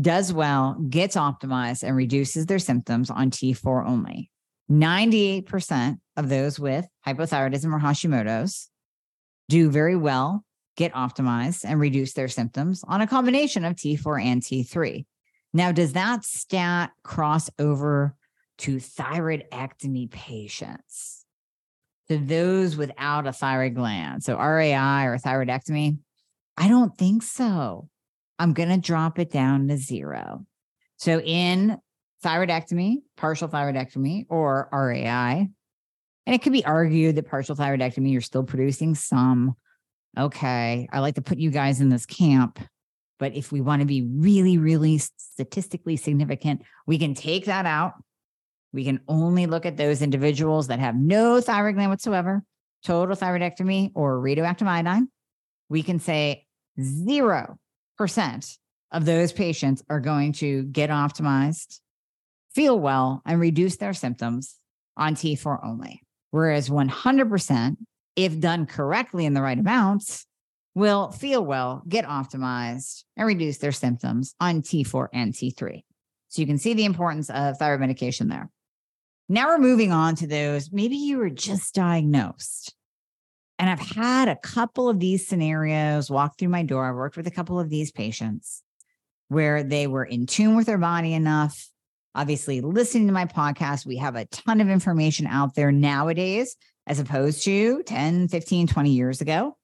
does 0.00 0.32
well, 0.32 0.74
gets 0.88 1.16
optimized, 1.16 1.82
and 1.82 1.96
reduces 1.96 2.46
their 2.46 2.58
symptoms 2.58 3.10
on 3.10 3.30
T4 3.30 3.86
only. 3.86 4.30
98% 4.70 5.98
of 6.16 6.28
those 6.28 6.58
with 6.58 6.86
hypothyroidism 7.06 7.72
or 7.72 7.80
Hashimoto's 7.80 8.68
do 9.48 9.70
very 9.70 9.96
well, 9.96 10.44
get 10.76 10.92
optimized, 10.92 11.64
and 11.64 11.80
reduce 11.80 12.12
their 12.12 12.28
symptoms 12.28 12.84
on 12.86 13.00
a 13.00 13.06
combination 13.06 13.64
of 13.64 13.74
T4 13.74 14.22
and 14.22 14.42
T3. 14.42 15.06
Now, 15.54 15.72
does 15.72 15.94
that 15.94 16.24
stat 16.24 16.90
cross 17.02 17.48
over 17.58 18.14
to 18.58 18.76
thyroidectomy 18.76 20.10
patients? 20.10 21.24
To 22.08 22.18
those 22.18 22.76
without 22.76 23.26
a 23.26 23.32
thyroid 23.32 23.74
gland, 23.74 24.24
so 24.24 24.36
RAI 24.38 25.04
or 25.04 25.18
thyroidectomy? 25.18 25.98
I 26.56 26.68
don't 26.68 26.96
think 26.96 27.22
so. 27.22 27.88
I'm 28.38 28.52
going 28.52 28.70
to 28.70 28.78
drop 28.78 29.18
it 29.18 29.30
down 29.30 29.68
to 29.68 29.76
zero. 29.76 30.46
So, 30.96 31.20
in 31.20 31.78
thyroidectomy, 32.24 32.98
partial 33.16 33.48
thyroidectomy, 33.48 34.26
or 34.28 34.68
RAI. 34.72 35.48
And 36.26 36.34
it 36.34 36.42
could 36.42 36.52
be 36.52 36.64
argued 36.64 37.16
that 37.16 37.28
partial 37.28 37.56
thyroidectomy, 37.56 38.12
you're 38.12 38.20
still 38.20 38.44
producing 38.44 38.94
some. 38.94 39.54
Okay. 40.18 40.88
I 40.92 40.98
like 40.98 41.14
to 41.14 41.22
put 41.22 41.38
you 41.38 41.50
guys 41.50 41.80
in 41.80 41.88
this 41.88 42.06
camp. 42.06 42.58
But 43.18 43.34
if 43.34 43.50
we 43.50 43.60
want 43.60 43.80
to 43.80 43.86
be 43.86 44.02
really, 44.02 44.58
really 44.58 44.98
statistically 44.98 45.96
significant, 45.96 46.62
we 46.86 46.98
can 46.98 47.14
take 47.14 47.46
that 47.46 47.66
out. 47.66 47.94
We 48.72 48.84
can 48.84 49.00
only 49.08 49.46
look 49.46 49.66
at 49.66 49.76
those 49.76 50.02
individuals 50.02 50.68
that 50.68 50.78
have 50.78 50.94
no 50.94 51.40
thyroid 51.40 51.74
gland 51.74 51.90
whatsoever, 51.90 52.42
total 52.84 53.16
thyroidectomy 53.16 53.92
or 53.94 54.20
radioactive 54.20 54.68
iodine. 54.68 55.08
We 55.68 55.82
can 55.82 55.98
say 55.98 56.46
0% 56.78 57.56
of 58.92 59.04
those 59.04 59.32
patients 59.32 59.82
are 59.88 60.00
going 60.00 60.32
to 60.34 60.64
get 60.64 60.90
optimized, 60.90 61.80
feel 62.58 62.76
well, 62.76 63.22
and 63.24 63.38
reduce 63.38 63.76
their 63.76 63.94
symptoms 63.94 64.56
on 64.96 65.14
T4 65.14 65.64
only. 65.64 66.02
Whereas 66.32 66.68
100%, 66.68 67.76
if 68.16 68.40
done 68.40 68.66
correctly 68.66 69.26
in 69.26 69.34
the 69.34 69.42
right 69.42 69.56
amounts, 69.56 70.26
will 70.74 71.12
feel 71.12 71.44
well, 71.44 71.84
get 71.86 72.04
optimized, 72.04 73.04
and 73.16 73.28
reduce 73.28 73.58
their 73.58 73.70
symptoms 73.70 74.34
on 74.40 74.62
T4 74.62 75.06
and 75.12 75.32
T3. 75.32 75.84
So 76.26 76.42
you 76.42 76.48
can 76.48 76.58
see 76.58 76.74
the 76.74 76.84
importance 76.84 77.30
of 77.30 77.58
thyroid 77.58 77.78
medication 77.78 78.26
there. 78.26 78.50
Now 79.28 79.46
we're 79.46 79.58
moving 79.58 79.92
on 79.92 80.16
to 80.16 80.26
those. 80.26 80.72
Maybe 80.72 80.96
you 80.96 81.18
were 81.18 81.30
just 81.30 81.76
diagnosed. 81.76 82.74
And 83.60 83.70
I've 83.70 83.78
had 83.78 84.26
a 84.26 84.34
couple 84.34 84.88
of 84.88 84.98
these 84.98 85.28
scenarios 85.28 86.10
walk 86.10 86.36
through 86.36 86.48
my 86.48 86.64
door. 86.64 86.88
I've 86.88 86.96
worked 86.96 87.16
with 87.16 87.28
a 87.28 87.32
couple 87.32 87.60
of 87.60 87.70
these 87.70 87.92
patients 87.92 88.64
where 89.28 89.62
they 89.62 89.86
were 89.86 90.04
in 90.04 90.26
tune 90.26 90.56
with 90.56 90.66
their 90.66 90.76
body 90.76 91.14
enough. 91.14 91.70
Obviously, 92.18 92.60
listening 92.60 93.06
to 93.06 93.12
my 93.12 93.26
podcast, 93.26 93.86
we 93.86 93.98
have 93.98 94.16
a 94.16 94.24
ton 94.24 94.60
of 94.60 94.68
information 94.68 95.28
out 95.28 95.54
there 95.54 95.70
nowadays 95.70 96.56
as 96.88 96.98
opposed 96.98 97.44
to 97.44 97.80
10, 97.84 98.26
15, 98.26 98.66
20 98.66 98.90
years 98.90 99.20
ago. 99.20 99.56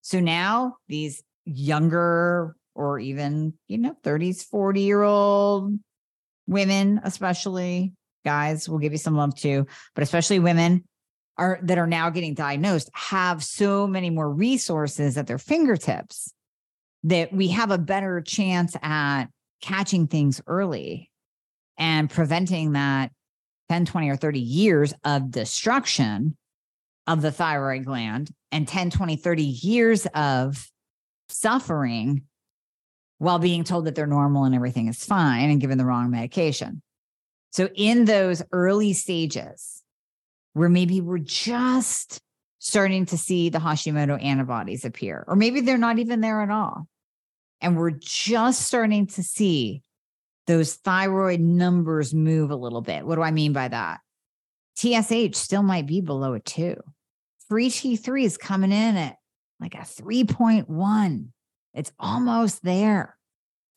So 0.00 0.18
now 0.18 0.78
these 0.88 1.22
younger 1.44 2.56
or 2.74 2.98
even, 2.98 3.54
you 3.68 3.78
know, 3.78 3.94
30s, 4.02 4.42
40 4.42 4.80
year 4.80 5.02
old 5.02 5.78
women, 6.48 7.00
especially 7.04 7.92
guys, 8.24 8.68
will 8.68 8.80
give 8.80 8.90
you 8.90 8.98
some 8.98 9.14
love 9.14 9.36
too, 9.36 9.68
but 9.94 10.02
especially 10.02 10.40
women 10.40 10.82
are 11.38 11.60
that 11.62 11.78
are 11.78 11.86
now 11.86 12.10
getting 12.10 12.34
diagnosed 12.34 12.90
have 12.94 13.44
so 13.44 13.86
many 13.86 14.10
more 14.10 14.28
resources 14.28 15.16
at 15.16 15.28
their 15.28 15.38
fingertips 15.38 16.34
that 17.04 17.32
we 17.32 17.46
have 17.46 17.70
a 17.70 17.78
better 17.78 18.20
chance 18.20 18.74
at 18.82 19.26
catching 19.60 20.08
things 20.08 20.40
early 20.48 21.11
and 21.82 22.08
preventing 22.08 22.72
that 22.72 23.10
10, 23.68 23.86
20, 23.86 24.08
or 24.08 24.14
30 24.14 24.38
years 24.38 24.94
of 25.02 25.32
destruction 25.32 26.36
of 27.08 27.22
the 27.22 27.32
thyroid 27.32 27.84
gland 27.84 28.30
and 28.52 28.68
10, 28.68 28.90
20, 28.90 29.16
30 29.16 29.42
years 29.42 30.06
of 30.14 30.70
suffering 31.28 32.22
while 33.18 33.40
being 33.40 33.64
told 33.64 33.86
that 33.86 33.96
they're 33.96 34.06
normal 34.06 34.44
and 34.44 34.54
everything 34.54 34.86
is 34.86 35.04
fine 35.04 35.50
and 35.50 35.60
given 35.60 35.76
the 35.76 35.84
wrong 35.84 36.08
medication. 36.08 36.82
So, 37.50 37.68
in 37.74 38.04
those 38.04 38.44
early 38.52 38.92
stages 38.92 39.82
where 40.52 40.68
maybe 40.68 41.00
we're 41.00 41.18
just 41.18 42.20
starting 42.60 43.06
to 43.06 43.18
see 43.18 43.48
the 43.48 43.58
Hashimoto 43.58 44.22
antibodies 44.22 44.84
appear, 44.84 45.24
or 45.26 45.34
maybe 45.34 45.60
they're 45.60 45.78
not 45.78 45.98
even 45.98 46.20
there 46.20 46.42
at 46.42 46.50
all, 46.50 46.86
and 47.60 47.76
we're 47.76 47.90
just 47.90 48.62
starting 48.66 49.08
to 49.08 49.24
see 49.24 49.82
those 50.46 50.74
thyroid 50.74 51.40
numbers 51.40 52.14
move 52.14 52.50
a 52.50 52.56
little 52.56 52.80
bit. 52.80 53.06
What 53.06 53.16
do 53.16 53.22
I 53.22 53.30
mean 53.30 53.52
by 53.52 53.68
that? 53.68 54.00
TSH 54.76 55.36
still 55.36 55.62
might 55.62 55.86
be 55.86 56.00
below 56.00 56.34
a 56.34 56.40
two. 56.40 56.76
Free 57.48 57.68
T3 57.68 58.24
is 58.24 58.36
coming 58.38 58.72
in 58.72 58.96
at 58.96 59.16
like 59.60 59.74
a 59.74 59.78
3.1. 59.78 61.26
It's 61.74 61.92
almost 61.98 62.62
there. 62.62 63.16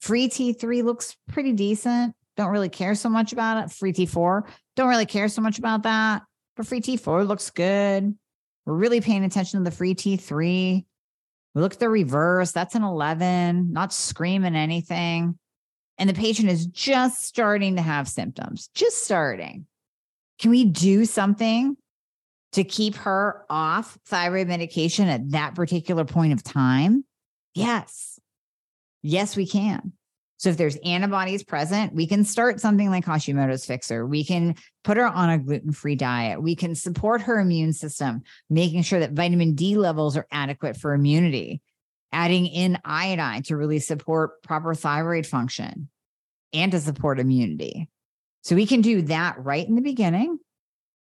Free 0.02 0.28
T3 0.28 0.84
looks 0.84 1.16
pretty 1.28 1.54
decent. 1.54 2.16
Don't 2.38 2.52
really 2.52 2.70
care 2.70 2.96
so 2.96 3.10
much 3.10 3.34
about 3.34 3.64
it. 3.64 3.72
Free 3.72 3.94
T4, 3.94 4.44
don't 4.76 4.90
really 4.90 5.06
care 5.06 5.30
so 5.30 5.42
much 5.42 5.58
about 5.58 5.84
that. 5.84 6.24
But 6.56 6.68
free 6.68 6.82
T4 6.82 7.28
looks 7.28 7.50
good. 7.50 8.16
We're 8.66 8.74
really 8.74 9.02
paying 9.02 9.24
attention 9.24 9.60
to 9.60 9.70
the 9.70 9.76
free 9.76 9.94
T3. 9.94 10.86
We 11.54 11.62
look 11.62 11.74
at 11.74 11.80
the 11.80 11.90
reverse. 11.90 12.52
That's 12.52 12.76
an 12.76 12.84
11, 12.84 13.72
not 13.72 13.94
screaming 13.94 14.56
anything. 14.56 15.38
And 15.98 16.10
the 16.10 16.14
patient 16.14 16.50
is 16.50 16.66
just 16.66 17.24
starting 17.24 17.78
to 17.78 17.82
have 17.82 18.08
symptoms, 18.08 18.70
just 18.76 19.04
starting. 19.04 19.66
Can 20.40 20.52
we 20.52 20.66
do 20.66 21.06
something 21.06 21.78
to 22.52 22.64
keep 22.64 22.96
her 22.96 23.46
off 23.50 23.98
thyroid 24.06 24.48
medication 24.48 25.08
at 25.08 25.32
that 25.32 25.56
particular 25.56 26.04
point 26.06 26.34
of 26.34 26.44
time? 26.44 27.06
Yes. 27.54 28.20
Yes, 29.02 29.38
we 29.38 29.48
can. 29.48 29.94
So 30.38 30.50
if 30.50 30.58
there's 30.58 30.76
antibodies 30.84 31.44
present, 31.44 31.94
we 31.94 32.08
can 32.08 32.26
start 32.26 32.60
something 32.60 32.90
like 32.90 33.06
Hashimoto's 33.06 33.66
fixer. 33.66 34.06
We 34.06 34.26
can 34.26 34.56
put 34.84 34.98
her 34.98 35.08
on 35.08 35.30
a 35.30 35.38
gluten-free 35.38 35.96
diet. 35.96 36.42
We 36.42 36.56
can 36.56 36.76
support 36.76 37.22
her 37.22 37.40
immune 37.40 37.72
system, 37.72 38.24
making 38.50 38.82
sure 38.84 39.00
that 39.00 39.14
vitamin 39.14 39.56
D 39.56 39.78
levels 39.78 40.18
are 40.18 40.28
adequate 40.32 40.76
for 40.76 40.94
immunity, 40.94 41.62
adding 42.12 42.48
in 42.48 42.80
iodine 42.86 43.44
to 43.44 43.58
really 43.58 43.80
support 43.80 44.42
proper 44.44 44.74
thyroid 44.74 45.26
function 45.26 45.90
and 46.54 46.72
to 46.72 46.80
support 46.80 47.20
immunity. 47.20 47.90
So 48.44 48.56
we 48.56 48.66
can 48.66 48.82
do 48.82 49.02
that 49.04 49.44
right 49.44 49.68
in 49.68 49.76
the 49.76 49.82
beginning. 49.82 50.40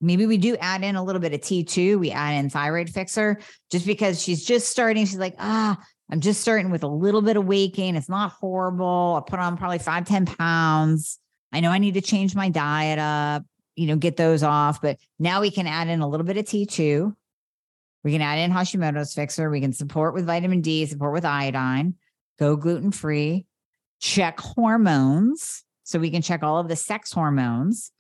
Maybe 0.00 0.26
we 0.26 0.36
do 0.36 0.56
add 0.56 0.82
in 0.82 0.96
a 0.96 1.02
little 1.02 1.20
bit 1.20 1.32
of 1.32 1.40
T2. 1.40 1.98
We 1.98 2.10
add 2.10 2.32
in 2.32 2.50
thyroid 2.50 2.90
fixer 2.90 3.38
just 3.70 3.86
because 3.86 4.20
she's 4.20 4.44
just 4.44 4.68
starting. 4.68 5.06
She's 5.06 5.18
like, 5.18 5.36
ah, 5.38 5.78
I'm 6.10 6.20
just 6.20 6.40
starting 6.40 6.70
with 6.70 6.82
a 6.82 6.88
little 6.88 7.22
bit 7.22 7.36
of 7.36 7.46
weight 7.46 7.74
gain. 7.74 7.96
It's 7.96 8.08
not 8.08 8.32
horrible. 8.32 9.22
I 9.24 9.30
put 9.30 9.38
on 9.38 9.56
probably 9.56 9.78
five, 9.78 10.06
10 10.06 10.26
pounds. 10.26 11.18
I 11.52 11.60
know 11.60 11.70
I 11.70 11.78
need 11.78 11.94
to 11.94 12.00
change 12.00 12.34
my 12.34 12.48
diet 12.48 12.98
up, 12.98 13.44
you 13.76 13.86
know, 13.86 13.96
get 13.96 14.16
those 14.16 14.42
off. 14.42 14.82
But 14.82 14.98
now 15.18 15.40
we 15.40 15.50
can 15.50 15.66
add 15.66 15.88
in 15.88 16.00
a 16.00 16.08
little 16.08 16.26
bit 16.26 16.36
of 16.36 16.44
T2. 16.44 17.14
We 18.04 18.12
can 18.12 18.20
add 18.20 18.38
in 18.38 18.50
Hashimoto's 18.50 19.14
fixer. 19.14 19.50
We 19.50 19.60
can 19.60 19.72
support 19.72 20.14
with 20.14 20.26
vitamin 20.26 20.60
D, 20.60 20.86
support 20.86 21.12
with 21.12 21.24
iodine, 21.24 21.94
go 22.38 22.56
gluten 22.56 22.90
free, 22.90 23.46
check 24.00 24.40
hormones. 24.40 25.64
So 25.84 25.98
we 25.98 26.10
can 26.10 26.22
check 26.22 26.42
all 26.42 26.58
of 26.58 26.68
the 26.68 26.76
sex 26.76 27.12
hormones 27.12 27.92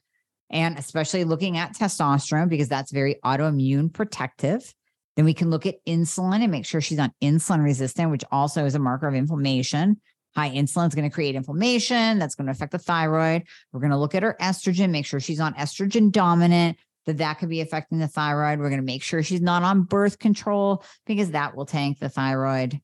and 0.50 0.78
especially 0.78 1.24
looking 1.24 1.56
at 1.56 1.74
testosterone 1.74 2.48
because 2.48 2.68
that's 2.68 2.92
very 2.92 3.16
autoimmune 3.24 3.92
protective. 3.92 4.74
Then 5.16 5.24
we 5.24 5.34
can 5.34 5.50
look 5.50 5.66
at 5.66 5.84
insulin 5.86 6.42
and 6.42 6.50
make 6.50 6.66
sure 6.66 6.80
she's 6.80 6.98
not 6.98 7.12
insulin 7.22 7.62
resistant, 7.62 8.10
which 8.10 8.24
also 8.30 8.64
is 8.64 8.74
a 8.74 8.78
marker 8.78 9.08
of 9.08 9.14
inflammation. 9.14 10.00
High 10.34 10.50
insulin 10.50 10.88
is 10.88 10.94
going 10.94 11.08
to 11.08 11.14
create 11.14 11.34
inflammation. 11.34 12.18
That's 12.18 12.34
going 12.34 12.46
to 12.46 12.52
affect 12.52 12.72
the 12.72 12.78
thyroid. 12.78 13.44
We're 13.72 13.80
going 13.80 13.90
to 13.90 13.98
look 13.98 14.14
at 14.14 14.22
her 14.22 14.36
estrogen, 14.40 14.90
make 14.90 15.04
sure 15.04 15.20
she's 15.20 15.40
on 15.40 15.54
estrogen 15.54 16.10
dominant, 16.10 16.78
that 17.06 17.18
that 17.18 17.34
could 17.34 17.48
be 17.48 17.60
affecting 17.60 17.98
the 17.98 18.08
thyroid. 18.08 18.58
We're 18.58 18.68
going 18.68 18.80
to 18.80 18.86
make 18.86 19.02
sure 19.02 19.22
she's 19.22 19.40
not 19.40 19.62
on 19.62 19.82
birth 19.82 20.18
control 20.18 20.84
because 21.06 21.32
that 21.32 21.56
will 21.56 21.66
tank 21.66 21.98
the 21.98 22.08
thyroid. 22.08 22.80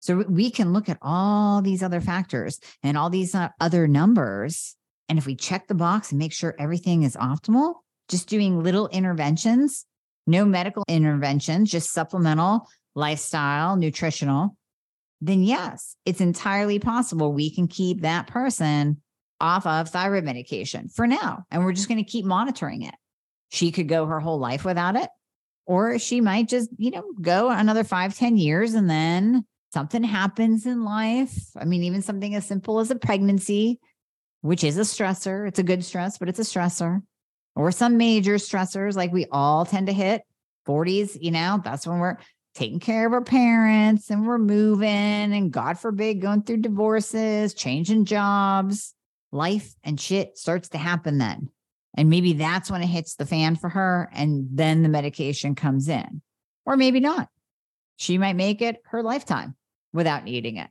So 0.00 0.24
we 0.28 0.50
can 0.50 0.72
look 0.72 0.88
at 0.88 0.98
all 1.02 1.62
these 1.62 1.82
other 1.82 2.00
factors 2.00 2.60
and 2.82 2.96
all 2.96 3.10
these 3.10 3.34
uh, 3.34 3.48
other 3.60 3.88
numbers. 3.88 4.76
And 5.08 5.18
if 5.18 5.26
we 5.26 5.34
check 5.34 5.66
the 5.66 5.74
box 5.74 6.10
and 6.10 6.18
make 6.18 6.32
sure 6.32 6.54
everything 6.58 7.02
is 7.02 7.16
optimal, 7.16 7.76
just 8.08 8.28
doing 8.28 8.62
little 8.62 8.88
interventions 8.88 9.86
no 10.26 10.44
medical 10.44 10.84
interventions, 10.88 11.70
just 11.70 11.92
supplemental, 11.92 12.68
lifestyle, 12.94 13.76
nutritional, 13.76 14.56
then 15.20 15.42
yes, 15.42 15.96
it's 16.04 16.20
entirely 16.20 16.78
possible 16.78 17.32
we 17.32 17.50
can 17.54 17.68
keep 17.68 18.02
that 18.02 18.26
person 18.26 19.00
off 19.40 19.66
of 19.66 19.88
thyroid 19.88 20.24
medication 20.24 20.88
for 20.88 21.06
now. 21.06 21.44
And 21.50 21.64
we're 21.64 21.72
just 21.72 21.88
going 21.88 22.02
to 22.02 22.10
keep 22.10 22.24
monitoring 22.24 22.82
it. 22.82 22.94
She 23.50 23.72
could 23.72 23.88
go 23.88 24.06
her 24.06 24.20
whole 24.20 24.38
life 24.38 24.64
without 24.64 24.96
it, 24.96 25.08
or 25.66 25.98
she 25.98 26.20
might 26.20 26.48
just, 26.48 26.70
you 26.78 26.90
know, 26.90 27.04
go 27.20 27.48
another 27.50 27.84
five, 27.84 28.16
ten 28.16 28.36
years 28.36 28.74
and 28.74 28.90
then 28.90 29.44
something 29.72 30.02
happens 30.02 30.66
in 30.66 30.84
life. 30.84 31.34
I 31.56 31.64
mean, 31.64 31.84
even 31.84 32.02
something 32.02 32.34
as 32.34 32.46
simple 32.46 32.80
as 32.80 32.90
a 32.90 32.96
pregnancy, 32.96 33.78
which 34.40 34.64
is 34.64 34.78
a 34.78 34.82
stressor. 34.82 35.46
It's 35.46 35.58
a 35.58 35.64
good 35.64 35.84
stress, 35.84 36.18
but 36.18 36.28
it's 36.28 36.38
a 36.38 36.42
stressor 36.42 37.02
or 37.56 37.72
some 37.72 37.96
major 37.96 38.34
stressors 38.34 38.94
like 38.94 39.12
we 39.12 39.26
all 39.32 39.64
tend 39.64 39.88
to 39.88 39.92
hit 39.92 40.22
40s, 40.66 41.16
you 41.20 41.30
know, 41.30 41.60
that's 41.64 41.86
when 41.86 41.98
we're 41.98 42.18
taking 42.54 42.80
care 42.80 43.06
of 43.06 43.12
our 43.12 43.22
parents 43.22 44.10
and 44.10 44.26
we're 44.26 44.38
moving 44.38 44.88
and 44.88 45.52
God 45.52 45.78
forbid 45.78 46.20
going 46.20 46.42
through 46.42 46.58
divorces, 46.58 47.54
changing 47.54 48.04
jobs, 48.04 48.94
life 49.32 49.74
and 49.82 50.00
shit 50.00 50.38
starts 50.38 50.70
to 50.70 50.78
happen 50.78 51.18
then. 51.18 51.50
And 51.96 52.10
maybe 52.10 52.34
that's 52.34 52.70
when 52.70 52.82
it 52.82 52.88
hits 52.88 53.14
the 53.14 53.26
fan 53.26 53.56
for 53.56 53.70
her 53.70 54.10
and 54.12 54.46
then 54.52 54.82
the 54.82 54.88
medication 54.88 55.54
comes 55.54 55.88
in. 55.88 56.20
Or 56.66 56.76
maybe 56.76 57.00
not. 57.00 57.28
She 57.96 58.18
might 58.18 58.36
make 58.36 58.60
it 58.60 58.82
her 58.86 59.02
lifetime 59.02 59.54
without 59.92 60.24
needing 60.24 60.56
it 60.58 60.68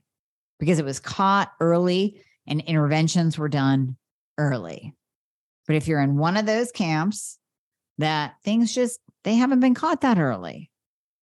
because 0.58 0.78
it 0.78 0.84
was 0.84 1.00
caught 1.00 1.52
early 1.60 2.22
and 2.46 2.60
interventions 2.60 3.38
were 3.38 3.48
done 3.48 3.96
early. 4.38 4.94
But 5.66 5.76
if 5.76 5.88
you're 5.88 6.00
in 6.00 6.16
one 6.16 6.36
of 6.36 6.46
those 6.46 6.70
camps 6.70 7.38
that 7.98 8.34
things 8.44 8.74
just, 8.74 9.00
they 9.24 9.34
haven't 9.34 9.60
been 9.60 9.74
caught 9.74 10.02
that 10.02 10.18
early, 10.18 10.70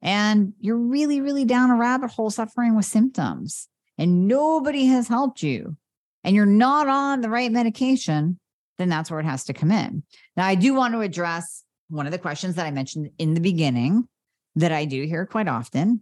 and 0.01 0.53
you're 0.61 0.77
really, 0.77 1.19
really 1.19 1.43
down 1.43 1.71
a 1.71 1.75
rabbit 1.75 2.11
hole 2.11 2.29
suffering 2.29 2.75
with 2.75 2.85
symptoms, 2.85 3.67
and 3.97 4.27
nobody 4.27 4.85
has 4.85 5.09
helped 5.09 5.43
you, 5.43 5.75
and 6.23 6.35
you're 6.35 6.45
not 6.45 6.87
on 6.87 7.21
the 7.21 7.29
right 7.29 7.51
medication, 7.51 8.38
then 8.79 8.89
that's 8.89 9.11
where 9.11 9.19
it 9.19 9.25
has 9.25 9.43
to 9.43 9.53
come 9.53 9.71
in. 9.71 10.01
Now, 10.35 10.47
I 10.47 10.55
do 10.55 10.73
want 10.73 10.93
to 10.95 11.01
address 11.01 11.63
one 11.89 12.05
of 12.05 12.11
the 12.11 12.17
questions 12.17 12.55
that 12.55 12.65
I 12.65 12.71
mentioned 12.71 13.11
in 13.19 13.33
the 13.33 13.41
beginning 13.41 14.07
that 14.55 14.71
I 14.71 14.85
do 14.85 15.03
hear 15.03 15.25
quite 15.25 15.47
often. 15.47 16.01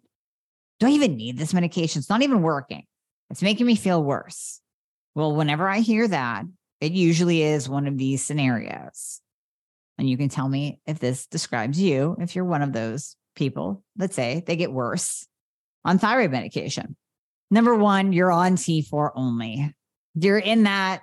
Do 0.79 0.87
I 0.87 0.91
even 0.91 1.17
need 1.17 1.37
this 1.37 1.53
medication? 1.53 1.99
It's 1.99 2.09
not 2.09 2.21
even 2.21 2.41
working. 2.41 2.83
It's 3.31 3.41
making 3.41 3.65
me 3.65 3.75
feel 3.75 4.01
worse. 4.01 4.61
Well, 5.15 5.35
whenever 5.35 5.67
I 5.67 5.79
hear 5.79 6.07
that, 6.07 6.45
it 6.79 6.91
usually 6.91 7.41
is 7.41 7.67
one 7.67 7.87
of 7.87 7.97
these 7.97 8.23
scenarios. 8.23 9.21
And 9.97 10.07
you 10.07 10.15
can 10.15 10.29
tell 10.29 10.47
me 10.47 10.79
if 10.85 10.99
this 10.99 11.25
describes 11.25 11.81
you, 11.81 12.15
if 12.19 12.35
you're 12.35 12.45
one 12.45 12.61
of 12.61 12.73
those 12.73 13.15
people, 13.35 13.83
let's 13.97 14.15
say 14.15 14.43
they 14.45 14.55
get 14.55 14.71
worse 14.71 15.25
on 15.83 15.97
thyroid 15.97 16.29
medication. 16.29 16.95
Number 17.49 17.73
one, 17.73 18.13
you're 18.13 18.31
on 18.31 18.55
T4 18.55 19.11
only. 19.15 19.73
You're 20.13 20.37
in 20.37 20.63
that 20.63 21.01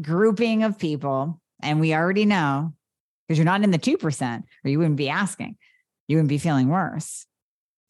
grouping 0.00 0.62
of 0.62 0.78
people. 0.78 1.40
And 1.62 1.80
we 1.80 1.94
already 1.94 2.24
know 2.24 2.74
because 3.26 3.38
you're 3.38 3.44
not 3.44 3.62
in 3.62 3.70
the 3.70 3.78
2%, 3.78 4.42
or 4.64 4.70
you 4.70 4.78
wouldn't 4.78 4.96
be 4.96 5.08
asking. 5.08 5.56
You 6.08 6.16
wouldn't 6.16 6.28
be 6.28 6.38
feeling 6.38 6.68
worse. 6.68 7.26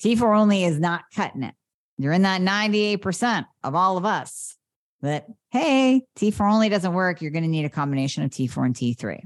T4 0.03 0.37
only 0.37 0.65
is 0.65 0.79
not 0.79 1.05
cutting 1.15 1.43
it. 1.43 1.55
You're 1.99 2.13
in 2.13 2.23
that 2.23 2.41
98% 2.41 3.47
of 3.63 3.75
all 3.75 3.97
of 3.97 4.05
us 4.05 4.57
that, 5.03 5.27
hey, 5.51 6.03
T4 6.19 6.53
only 6.53 6.69
doesn't 6.69 6.93
work. 6.93 7.21
You're 7.23 7.31
going 7.31 7.45
to 7.45 7.51
need 7.51 7.65
a 7.65 7.71
combination 7.71 8.23
of 8.23 8.31
T4 8.31 8.67
and 8.67 8.75
T3. 8.75 9.21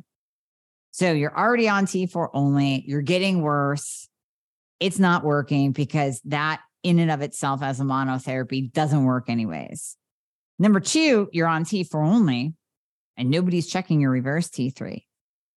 So 0.90 1.12
you're 1.12 1.36
already 1.36 1.68
on 1.68 1.86
T4 1.86 2.30
only. 2.34 2.84
You're 2.86 3.02
getting 3.02 3.42
worse. 3.42 4.08
It's 4.80 4.98
not 4.98 5.24
working 5.24 5.72
because 5.72 6.20
that 6.26 6.60
in 6.82 6.98
and 6.98 7.10
of 7.10 7.22
itself 7.22 7.62
as 7.62 7.80
a 7.80 7.84
monotherapy 7.84 8.72
doesn't 8.72 9.04
work 9.04 9.28
anyways. 9.28 9.96
Number 10.58 10.80
two, 10.80 11.28
you're 11.32 11.46
on 11.46 11.64
T4 11.64 12.06
only 12.06 12.54
and 13.18 13.28
nobody's 13.28 13.66
checking 13.66 14.00
your 14.00 14.10
reverse 14.10 14.48
T3. 14.48 15.02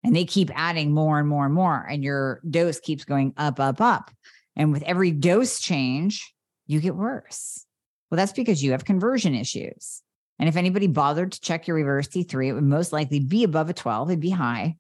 And 0.04 0.14
they 0.14 0.24
keep 0.24 0.50
adding 0.54 0.94
more 0.94 1.18
and 1.18 1.28
more 1.28 1.44
and 1.44 1.54
more, 1.54 1.84
and 1.84 2.04
your 2.04 2.40
dose 2.48 2.78
keeps 2.78 3.04
going 3.04 3.34
up, 3.36 3.58
up, 3.60 3.80
up. 3.80 4.10
And 4.56 4.72
with 4.72 4.82
every 4.84 5.10
dose 5.10 5.60
change, 5.60 6.32
you 6.66 6.80
get 6.80 6.94
worse. 6.94 7.66
Well, 8.10 8.16
that's 8.16 8.32
because 8.32 8.62
you 8.62 8.70
have 8.70 8.84
conversion 8.84 9.34
issues. 9.34 10.02
And 10.38 10.48
if 10.48 10.56
anybody 10.56 10.86
bothered 10.86 11.32
to 11.32 11.40
check 11.40 11.66
your 11.66 11.76
reverse 11.76 12.06
T3, 12.06 12.46
it 12.46 12.52
would 12.52 12.62
most 12.62 12.92
likely 12.92 13.18
be 13.20 13.42
above 13.42 13.68
a 13.68 13.74
12, 13.74 14.10
it'd 14.10 14.20
be 14.20 14.30
high. 14.30 14.76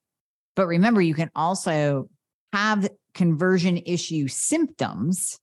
But 0.54 0.68
remember, 0.68 1.02
you 1.02 1.14
can 1.14 1.30
also 1.34 2.08
have 2.52 2.88
conversion 3.12 3.78
issue 3.78 4.28
symptoms 4.28 5.38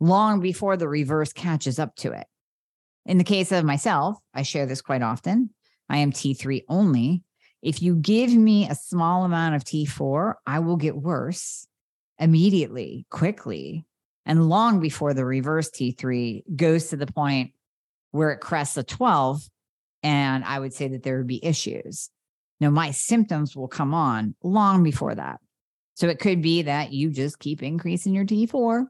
long 0.00 0.40
before 0.40 0.76
the 0.76 0.88
reverse 0.88 1.32
catches 1.32 1.78
up 1.78 1.94
to 1.96 2.10
it. 2.12 2.26
In 3.06 3.18
the 3.18 3.24
case 3.24 3.52
of 3.52 3.64
myself, 3.64 4.18
I 4.34 4.42
share 4.42 4.66
this 4.66 4.82
quite 4.82 5.02
often. 5.02 5.50
I 5.92 5.98
am 5.98 6.10
T3 6.10 6.64
only. 6.68 7.22
If 7.60 7.82
you 7.82 7.94
give 7.94 8.32
me 8.32 8.66
a 8.68 8.74
small 8.74 9.24
amount 9.24 9.54
of 9.54 9.62
T4, 9.62 10.34
I 10.46 10.60
will 10.60 10.76
get 10.76 10.96
worse 10.96 11.66
immediately, 12.18 13.06
quickly, 13.10 13.84
and 14.24 14.48
long 14.48 14.80
before 14.80 15.12
the 15.12 15.24
reverse 15.24 15.70
T3 15.70 16.56
goes 16.56 16.88
to 16.88 16.96
the 16.96 17.06
point 17.06 17.52
where 18.10 18.30
it 18.30 18.40
crests 18.40 18.78
a 18.78 18.82
12. 18.82 19.46
And 20.02 20.44
I 20.44 20.58
would 20.58 20.72
say 20.72 20.88
that 20.88 21.02
there 21.02 21.18
would 21.18 21.26
be 21.26 21.44
issues. 21.44 22.08
Now, 22.58 22.70
my 22.70 22.90
symptoms 22.90 23.54
will 23.54 23.68
come 23.68 23.92
on 23.92 24.34
long 24.42 24.82
before 24.82 25.14
that. 25.14 25.40
So 25.94 26.08
it 26.08 26.18
could 26.18 26.40
be 26.40 26.62
that 26.62 26.92
you 26.92 27.10
just 27.10 27.38
keep 27.38 27.62
increasing 27.62 28.14
your 28.14 28.24
T4 28.24 28.86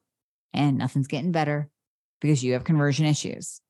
and 0.55 0.79
nothing's 0.79 1.09
getting 1.09 1.33
better 1.33 1.69
because 2.21 2.45
you 2.45 2.53
have 2.53 2.65
conversion 2.65 3.07
issues. 3.07 3.61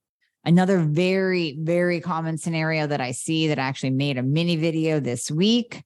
Another 0.44 0.80
very, 0.80 1.56
very 1.60 2.00
common 2.00 2.36
scenario 2.36 2.86
that 2.88 3.00
I 3.00 3.12
see 3.12 3.48
that 3.48 3.58
I 3.58 3.62
actually 3.62 3.90
made 3.90 4.18
a 4.18 4.22
mini 4.22 4.56
video 4.56 4.98
this 4.98 5.30
week 5.30 5.82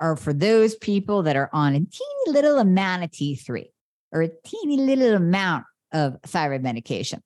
are 0.00 0.16
for 0.16 0.32
those 0.32 0.74
people 0.74 1.22
that 1.24 1.36
are 1.36 1.50
on 1.52 1.74
a 1.74 1.78
teeny 1.78 2.24
little 2.26 2.58
amount 2.58 3.04
of 3.04 3.10
T3 3.10 3.66
or 4.12 4.22
a 4.22 4.30
teeny 4.44 4.78
little 4.78 5.14
amount 5.14 5.64
of 5.92 6.16
thyroid 6.24 6.62
medication. 6.62 7.22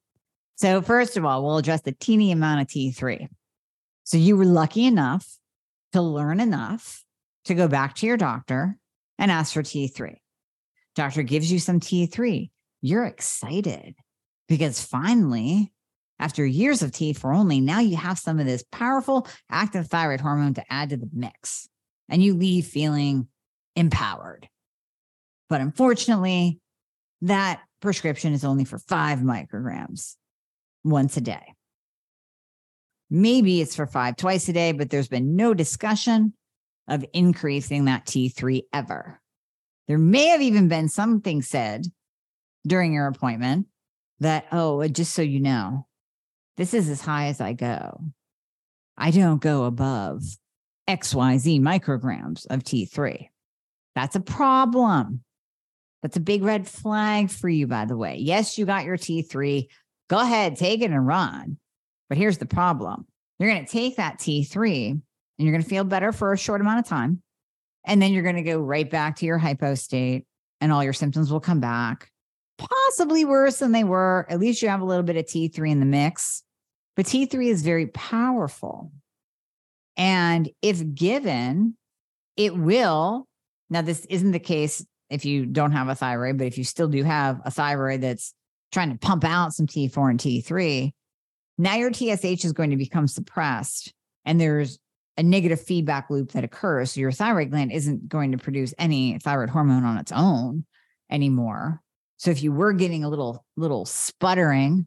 So, 0.56 0.82
first 0.82 1.16
of 1.16 1.24
all, 1.24 1.44
we'll 1.44 1.58
address 1.58 1.80
the 1.82 1.92
teeny 1.92 2.32
amount 2.32 2.60
of 2.60 2.66
T3. 2.68 3.28
So, 4.04 4.18
you 4.18 4.36
were 4.36 4.44
lucky 4.44 4.84
enough 4.84 5.26
to 5.92 6.02
learn 6.02 6.40
enough 6.40 7.02
to 7.46 7.54
go 7.54 7.66
back 7.66 7.94
to 7.96 8.06
your 8.06 8.16
doctor 8.16 8.76
and 9.18 9.30
ask 9.30 9.54
for 9.54 9.62
T3. 9.62 10.16
Doctor 10.94 11.22
gives 11.22 11.50
you 11.50 11.58
some 11.58 11.80
T3. 11.80 12.50
You're 12.82 13.04
excited 13.04 13.94
because 14.48 14.82
finally 14.82 15.72
after 16.18 16.46
years 16.46 16.82
of 16.82 16.90
T4 16.90 17.36
only, 17.36 17.60
now 17.60 17.80
you 17.80 17.96
have 17.96 18.18
some 18.18 18.38
of 18.38 18.46
this 18.46 18.64
powerful 18.70 19.26
active 19.50 19.88
thyroid 19.88 20.20
hormone 20.20 20.54
to 20.54 20.72
add 20.72 20.90
to 20.90 20.96
the 20.96 21.08
mix, 21.12 21.68
and 22.08 22.22
you 22.22 22.34
leave 22.34 22.66
feeling 22.66 23.28
empowered. 23.76 24.48
But 25.48 25.60
unfortunately, 25.60 26.60
that 27.22 27.60
prescription 27.80 28.32
is 28.32 28.44
only 28.44 28.64
for 28.64 28.78
five 28.78 29.18
micrograms 29.20 30.14
once 30.84 31.16
a 31.16 31.20
day. 31.20 31.54
Maybe 33.10 33.60
it's 33.60 33.76
for 33.76 33.86
five 33.86 34.16
twice 34.16 34.48
a 34.48 34.52
day, 34.52 34.72
but 34.72 34.90
there's 34.90 35.08
been 35.08 35.36
no 35.36 35.54
discussion 35.54 36.34
of 36.88 37.04
increasing 37.12 37.86
that 37.86 38.06
T3 38.06 38.62
ever. 38.72 39.20
There 39.88 39.98
may 39.98 40.28
have 40.28 40.42
even 40.42 40.68
been 40.68 40.88
something 40.88 41.42
said 41.42 41.86
during 42.66 42.92
your 42.92 43.06
appointment 43.06 43.66
that, 44.20 44.46
oh, 44.52 44.86
just 44.88 45.12
so 45.12 45.22
you 45.22 45.40
know, 45.40 45.86
this 46.56 46.74
is 46.74 46.88
as 46.88 47.00
high 47.00 47.26
as 47.26 47.40
I 47.40 47.52
go. 47.52 48.00
I 48.96 49.10
don't 49.10 49.40
go 49.40 49.64
above 49.64 50.22
XYZ 50.88 51.60
micrograms 51.60 52.46
of 52.48 52.62
T3. 52.62 53.28
That's 53.94 54.16
a 54.16 54.20
problem. 54.20 55.22
That's 56.02 56.16
a 56.16 56.20
big 56.20 56.44
red 56.44 56.68
flag 56.68 57.30
for 57.30 57.48
you, 57.48 57.66
by 57.66 57.86
the 57.86 57.96
way. 57.96 58.18
Yes, 58.20 58.58
you 58.58 58.66
got 58.66 58.84
your 58.84 58.96
T3. 58.96 59.66
Go 60.08 60.18
ahead, 60.18 60.56
take 60.56 60.82
it 60.82 60.90
and 60.90 61.06
run. 61.06 61.58
But 62.08 62.18
here's 62.18 62.38
the 62.38 62.46
problem 62.46 63.06
you're 63.38 63.50
going 63.50 63.64
to 63.64 63.70
take 63.70 63.96
that 63.96 64.18
T3 64.18 64.90
and 64.90 65.02
you're 65.38 65.52
going 65.52 65.62
to 65.62 65.68
feel 65.68 65.84
better 65.84 66.12
for 66.12 66.32
a 66.32 66.38
short 66.38 66.60
amount 66.60 66.80
of 66.80 66.86
time. 66.86 67.22
And 67.86 68.00
then 68.00 68.12
you're 68.12 68.22
going 68.22 68.36
to 68.36 68.42
go 68.42 68.58
right 68.60 68.88
back 68.88 69.16
to 69.16 69.26
your 69.26 69.38
hypo 69.38 69.74
state 69.74 70.26
and 70.60 70.72
all 70.72 70.84
your 70.84 70.92
symptoms 70.92 71.32
will 71.32 71.40
come 71.40 71.60
back 71.60 72.10
possibly 72.58 73.24
worse 73.24 73.58
than 73.58 73.72
they 73.72 73.84
were. 73.84 74.26
At 74.28 74.40
least 74.40 74.62
you 74.62 74.68
have 74.68 74.80
a 74.80 74.84
little 74.84 75.02
bit 75.02 75.16
of 75.16 75.26
T3 75.26 75.70
in 75.70 75.80
the 75.80 75.86
mix. 75.86 76.42
But 76.96 77.06
T3 77.06 77.46
is 77.48 77.62
very 77.62 77.86
powerful. 77.88 78.92
And 79.96 80.48
if 80.62 80.94
given, 80.94 81.76
it 82.36 82.56
will. 82.56 83.26
Now, 83.70 83.82
this 83.82 84.04
isn't 84.06 84.32
the 84.32 84.38
case 84.38 84.84
if 85.10 85.24
you 85.24 85.46
don't 85.46 85.72
have 85.72 85.88
a 85.88 85.94
thyroid, 85.94 86.38
but 86.38 86.46
if 86.46 86.58
you 86.58 86.64
still 86.64 86.88
do 86.88 87.02
have 87.02 87.40
a 87.44 87.50
thyroid 87.50 88.00
that's 88.00 88.34
trying 88.72 88.92
to 88.92 88.98
pump 88.98 89.24
out 89.24 89.52
some 89.52 89.66
T4 89.66 90.10
and 90.10 90.20
T3, 90.20 90.92
now 91.58 91.74
your 91.76 91.92
TSH 91.92 92.44
is 92.44 92.52
going 92.52 92.70
to 92.70 92.76
become 92.76 93.06
suppressed 93.06 93.92
and 94.24 94.40
there's 94.40 94.78
a 95.16 95.22
negative 95.22 95.60
feedback 95.60 96.10
loop 96.10 96.32
that 96.32 96.44
occurs. 96.44 96.92
So 96.92 97.00
your 97.00 97.12
thyroid 97.12 97.50
gland 97.50 97.70
isn't 97.72 98.08
going 98.08 98.32
to 98.32 98.38
produce 98.38 98.74
any 98.78 99.18
thyroid 99.18 99.50
hormone 99.50 99.84
on 99.84 99.98
its 99.98 100.10
own 100.10 100.64
anymore. 101.10 101.80
So 102.24 102.30
if 102.30 102.42
you 102.42 102.52
were 102.52 102.72
getting 102.72 103.04
a 103.04 103.10
little 103.10 103.44
little 103.54 103.84
sputtering, 103.84 104.86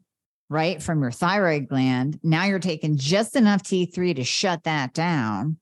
right, 0.50 0.82
from 0.82 1.00
your 1.00 1.12
thyroid 1.12 1.68
gland, 1.68 2.18
now 2.24 2.46
you're 2.46 2.58
taking 2.58 2.96
just 2.96 3.36
enough 3.36 3.62
T3 3.62 4.16
to 4.16 4.24
shut 4.24 4.64
that 4.64 4.92
down, 4.92 5.56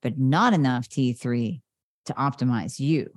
but 0.00 0.18
not 0.18 0.54
enough 0.54 0.88
T3 0.88 1.60
to 2.06 2.12
optimize 2.14 2.80
you. 2.80 3.10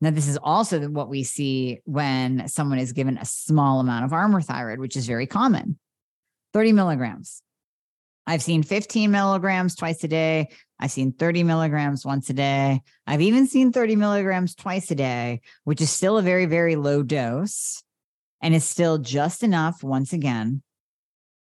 Now, 0.00 0.10
this 0.10 0.28
is 0.28 0.36
also 0.40 0.88
what 0.88 1.08
we 1.08 1.24
see 1.24 1.80
when 1.84 2.46
someone 2.46 2.78
is 2.78 2.92
given 2.92 3.18
a 3.18 3.24
small 3.24 3.80
amount 3.80 4.04
of 4.04 4.12
Armour 4.12 4.40
thyroid, 4.40 4.78
which 4.78 4.96
is 4.96 5.08
very 5.08 5.26
common 5.26 5.80
30 6.52 6.74
milligrams. 6.74 7.42
I've 8.28 8.42
seen 8.42 8.62
15 8.62 9.10
milligrams 9.10 9.74
twice 9.74 10.04
a 10.04 10.08
day. 10.08 10.50
I've 10.78 10.90
seen 10.90 11.12
30 11.12 11.42
milligrams 11.42 12.04
once 12.04 12.28
a 12.28 12.34
day. 12.34 12.82
I've 13.06 13.22
even 13.22 13.46
seen 13.46 13.72
30 13.72 13.96
milligrams 13.96 14.54
twice 14.54 14.90
a 14.90 14.94
day, 14.94 15.40
which 15.64 15.80
is 15.80 15.90
still 15.90 16.18
a 16.18 16.22
very, 16.22 16.46
very 16.46 16.76
low 16.76 17.02
dose 17.02 17.82
and 18.42 18.54
is 18.54 18.64
still 18.64 18.98
just 18.98 19.42
enough, 19.42 19.82
once 19.82 20.12
again, 20.12 20.62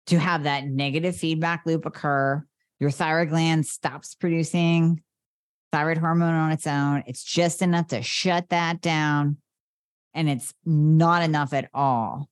to 0.07 0.19
have 0.19 0.43
that 0.43 0.67
negative 0.67 1.17
feedback 1.17 1.63
loop 1.67 1.87
occur. 1.87 2.45
Your 2.81 2.91
thyroid 2.91 3.29
gland 3.29 3.65
stops 3.67 4.17
producing 4.17 5.03
thyroid 5.71 5.99
hormone 5.99 6.35
on 6.35 6.51
its 6.51 6.67
own. 6.67 7.05
It's 7.07 7.23
just 7.23 7.63
enough 7.63 7.89
to 7.89 8.03
shut 8.03 8.49
that 8.49 8.81
down. 8.81 9.37
And 10.15 10.29
it's 10.29 10.53
not 10.67 11.23
enough 11.23 11.53
at 11.53 11.71
all 11.73 12.29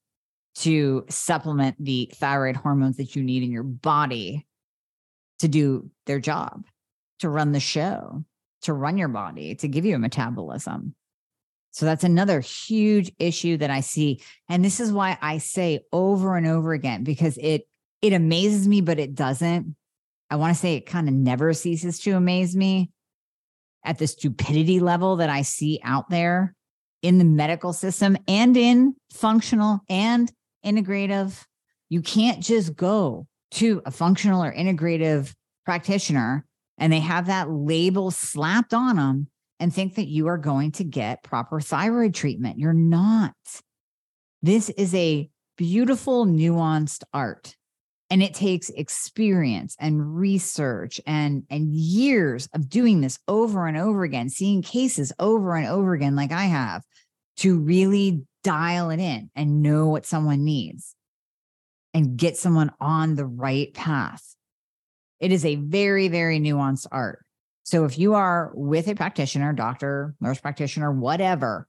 to 0.57 1.07
supplement 1.09 1.83
the 1.83 2.11
thyroid 2.15 2.57
hormones 2.57 2.97
that 2.97 3.15
you 3.15 3.23
need 3.23 3.45
in 3.45 3.53
your 3.53 3.63
body 3.63 4.45
to 5.39 5.49
do 5.49 5.89
their 6.07 6.19
job 6.19 6.65
to 7.21 7.29
run 7.29 7.53
the 7.53 7.61
show, 7.61 8.25
to 8.63 8.73
run 8.73 8.99
your 8.99 9.09
body, 9.09 9.55
to 9.57 9.69
give 9.69 9.85
you 9.85 9.95
a 9.95 9.99
metabolism. 9.99 10.95
So 11.73 11.87
that's 11.87 12.05
another 12.05 12.41
huge 12.41 13.13
issue 13.19 13.57
that 13.59 13.71
I 13.71 13.81
see. 13.81 14.23
And 14.49 14.65
this 14.65 14.81
is 14.81 14.93
why 14.93 15.17
I 15.23 15.39
say 15.39 15.81
over 15.93 16.37
and 16.37 16.47
over 16.47 16.73
again, 16.73 17.05
because 17.05 17.39
it 17.39 17.67
it 18.03 18.13
amazes 18.13 18.67
me, 18.67 18.81
but 18.81 18.99
it 18.99 19.15
doesn't. 19.15 19.77
I 20.31 20.37
want 20.37 20.55
to 20.55 20.61
say 20.61 20.75
it 20.75 20.87
kind 20.87 21.09
of 21.09 21.15
never 21.15 21.53
ceases 21.53 21.99
to 22.01 22.13
amaze 22.13 22.57
me 22.57 22.91
at 23.85 23.99
the 23.99 24.07
stupidity 24.07 24.81
level 24.81 25.17
that 25.17 25.29
I 25.31 25.43
see 25.43 25.81
out 25.83 26.09
there 26.09 26.55
in 27.03 27.19
the 27.19 27.25
medical 27.25 27.73
system 27.73 28.17
and 28.29 28.57
in 28.57 28.95
functional 29.13 29.81
and 29.89 30.31
integrative 30.65 31.45
You 31.89 32.03
can't 32.03 32.43
just 32.43 32.77
go 32.77 33.27
to 33.53 33.83
a 33.85 33.91
functional 33.91 34.45
or 34.45 34.53
integrative 34.53 35.33
practitioner 35.65 36.47
and 36.81 36.93
they 36.93 37.01
have 37.01 37.27
that 37.27 37.51
label 37.51 38.11
slapped 38.11 38.75
on 38.75 38.97
them 38.97 39.29
and 39.61 39.73
think 39.73 39.95
that 39.97 40.09
you 40.09 40.27
are 40.29 40.39
going 40.39 40.73
to 40.73 40.85
get 40.85 41.23
proper 41.23 41.61
thyroid 41.61 42.15
treatment. 42.15 42.59
You're 42.59 42.73
not. 42.73 43.35
This 44.43 44.71
is 44.71 44.95
a 44.95 45.29
beautiful, 45.59 46.25
nuanced 46.25 47.05
art. 47.13 47.55
And 48.09 48.23
it 48.23 48.35
takes 48.35 48.71
experience 48.71 49.77
and 49.79 50.17
research 50.17 51.01
and, 51.07 51.45
and 51.49 51.73
years 51.73 52.49
of 52.55 52.69
doing 52.69 53.03
this 53.03 53.21
over 53.29 53.69
and 53.69 53.77
over 53.77 54.03
again, 54.03 54.31
seeing 54.31 54.63
cases 54.63 55.13
over 55.21 55.55
and 55.55 55.69
over 55.69 55.93
again, 55.93 56.17
like 56.17 56.33
I 56.33 56.47
have, 56.47 56.83
to 57.37 57.59
really 57.59 58.23
dial 58.43 58.91
it 58.91 58.99
in 58.99 59.31
and 59.37 59.63
know 59.63 59.87
what 59.87 60.07
someone 60.07 60.45
needs 60.45 60.97
and 61.95 62.17
get 62.17 62.37
someone 62.37 62.73
on 62.81 63.15
the 63.15 63.27
right 63.27 63.73
path. 63.75 64.35
It 65.21 65.33
is 65.33 65.45
a 65.45 65.57
very, 65.57 66.09
very 66.09 66.41
nuanced 66.41 66.87
art. 66.91 67.25
So 67.63 67.85
if 67.85 67.99
you 67.99 68.15
are 68.15 68.51
with 68.55 68.89
a 68.89 68.95
practitioner, 68.95 69.53
doctor, 69.53 70.15
nurse 70.21 70.41
practitioner, 70.41 70.91
whatever, 70.91 71.69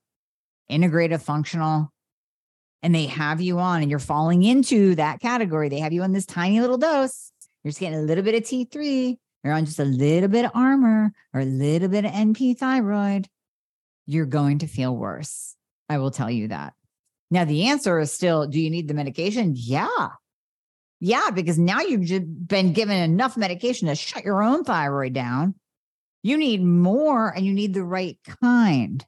integrative, 0.71 1.21
functional, 1.21 1.91
and 2.81 2.95
they 2.95 3.05
have 3.07 3.41
you 3.41 3.59
on 3.59 3.81
and 3.81 3.91
you're 3.91 3.99
falling 3.99 4.43
into 4.43 4.95
that 4.95 5.19
category, 5.19 5.69
they 5.69 5.79
have 5.79 5.93
you 5.93 6.01
on 6.01 6.13
this 6.13 6.25
tiny 6.25 6.59
little 6.61 6.77
dose. 6.77 7.31
You're 7.63 7.69
just 7.69 7.79
getting 7.79 7.99
a 7.99 8.03
little 8.03 8.23
bit 8.23 8.35
of 8.35 8.43
T3, 8.43 9.17
you're 9.43 9.53
on 9.53 9.65
just 9.65 9.79
a 9.79 9.85
little 9.85 10.29
bit 10.29 10.45
of 10.45 10.51
Armour 10.55 11.11
or 11.33 11.41
a 11.41 11.45
little 11.45 11.89
bit 11.89 12.05
of 12.05 12.11
NP 12.11 12.57
thyroid, 12.57 13.27
you're 14.07 14.25
going 14.25 14.59
to 14.59 14.67
feel 14.67 14.95
worse. 14.95 15.55
I 15.89 15.97
will 15.97 16.11
tell 16.11 16.31
you 16.31 16.47
that. 16.47 16.73
Now, 17.29 17.45
the 17.45 17.67
answer 17.67 17.99
is 17.99 18.11
still 18.11 18.47
do 18.47 18.59
you 18.59 18.69
need 18.69 18.87
the 18.87 18.93
medication? 18.93 19.53
Yeah. 19.55 20.09
Yeah, 21.03 21.31
because 21.31 21.57
now 21.57 21.81
you've 21.81 22.47
been 22.47 22.73
given 22.73 22.95
enough 22.95 23.35
medication 23.35 23.87
to 23.87 23.95
shut 23.95 24.23
your 24.23 24.43
own 24.43 24.63
thyroid 24.63 25.13
down. 25.13 25.55
You 26.21 26.37
need 26.37 26.63
more 26.63 27.29
and 27.35 27.43
you 27.43 27.53
need 27.53 27.73
the 27.73 27.83
right 27.83 28.19
kind. 28.43 29.03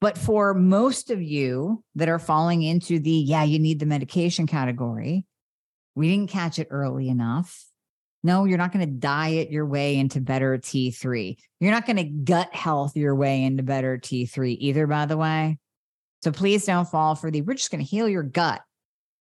But 0.00 0.18
for 0.18 0.52
most 0.52 1.12
of 1.12 1.22
you 1.22 1.84
that 1.94 2.08
are 2.08 2.18
falling 2.18 2.62
into 2.62 2.98
the, 2.98 3.12
yeah, 3.12 3.44
you 3.44 3.60
need 3.60 3.78
the 3.78 3.86
medication 3.86 4.48
category, 4.48 5.24
we 5.94 6.10
didn't 6.10 6.30
catch 6.30 6.58
it 6.58 6.66
early 6.70 7.08
enough. 7.08 7.66
No, 8.24 8.44
you're 8.44 8.58
not 8.58 8.72
going 8.72 8.84
to 8.84 8.92
diet 8.92 9.52
your 9.52 9.64
way 9.64 9.96
into 9.96 10.20
better 10.20 10.58
T3. 10.58 11.36
You're 11.60 11.70
not 11.70 11.86
going 11.86 11.98
to 11.98 12.04
gut 12.04 12.52
health 12.52 12.96
your 12.96 13.14
way 13.14 13.44
into 13.44 13.62
better 13.62 13.96
T3 13.96 14.56
either, 14.58 14.88
by 14.88 15.06
the 15.06 15.16
way. 15.16 15.58
So 16.24 16.32
please 16.32 16.66
don't 16.66 16.88
fall 16.88 17.14
for 17.14 17.30
the, 17.30 17.42
we're 17.42 17.54
just 17.54 17.70
going 17.70 17.84
to 17.84 17.88
heal 17.88 18.08
your 18.08 18.24
gut 18.24 18.60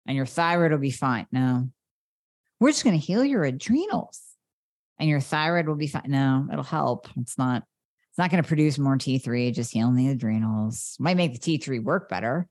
and 0.06 0.16
your 0.16 0.26
thyroid 0.26 0.72
will 0.72 0.78
be 0.78 0.90
fine. 0.90 1.26
No, 1.30 1.68
we're 2.60 2.70
just 2.70 2.84
going 2.84 2.98
to 2.98 3.04
heal 3.04 3.24
your 3.24 3.44
adrenals 3.44 4.20
and 4.98 5.08
your 5.08 5.20
thyroid 5.20 5.68
will 5.68 5.76
be 5.76 5.86
fine. 5.86 6.04
No, 6.06 6.46
it'll 6.50 6.64
help. 6.64 7.08
It's 7.16 7.38
not 7.38 7.62
it's 8.16 8.18
not 8.18 8.30
going 8.30 8.42
to 8.42 8.48
produce 8.48 8.78
more 8.78 8.96
T3, 8.96 9.52
just 9.52 9.72
healing 9.72 9.94
the 9.94 10.08
adrenals. 10.08 10.96
Might 10.98 11.18
make 11.18 11.38
the 11.38 11.58
T3 11.58 11.82
work 11.82 12.08
better. 12.08 12.48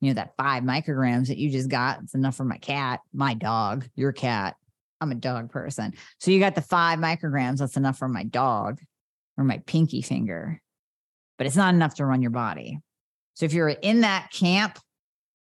You 0.00 0.10
know, 0.10 0.14
that 0.14 0.36
five 0.36 0.62
micrograms 0.62 1.26
that 1.26 1.38
you 1.38 1.50
just 1.50 1.68
got, 1.68 2.00
it's 2.04 2.14
enough 2.14 2.36
for 2.36 2.44
my 2.44 2.58
cat, 2.58 3.00
my 3.12 3.34
dog, 3.34 3.88
your 3.96 4.12
cat. 4.12 4.54
I'm 5.00 5.10
a 5.10 5.16
dog 5.16 5.50
person. 5.50 5.94
So 6.20 6.30
you 6.30 6.38
got 6.38 6.54
the 6.54 6.60
five 6.60 7.00
micrograms, 7.00 7.58
that's 7.58 7.76
enough 7.76 7.98
for 7.98 8.06
my 8.06 8.22
dog 8.22 8.78
or 9.36 9.42
my 9.42 9.58
pinky 9.66 10.02
finger, 10.02 10.60
but 11.36 11.48
it's 11.48 11.56
not 11.56 11.74
enough 11.74 11.96
to 11.96 12.06
run 12.06 12.22
your 12.22 12.30
body. 12.30 12.78
So 13.34 13.44
if 13.44 13.52
you're 13.52 13.68
in 13.68 14.02
that 14.02 14.30
camp, 14.30 14.78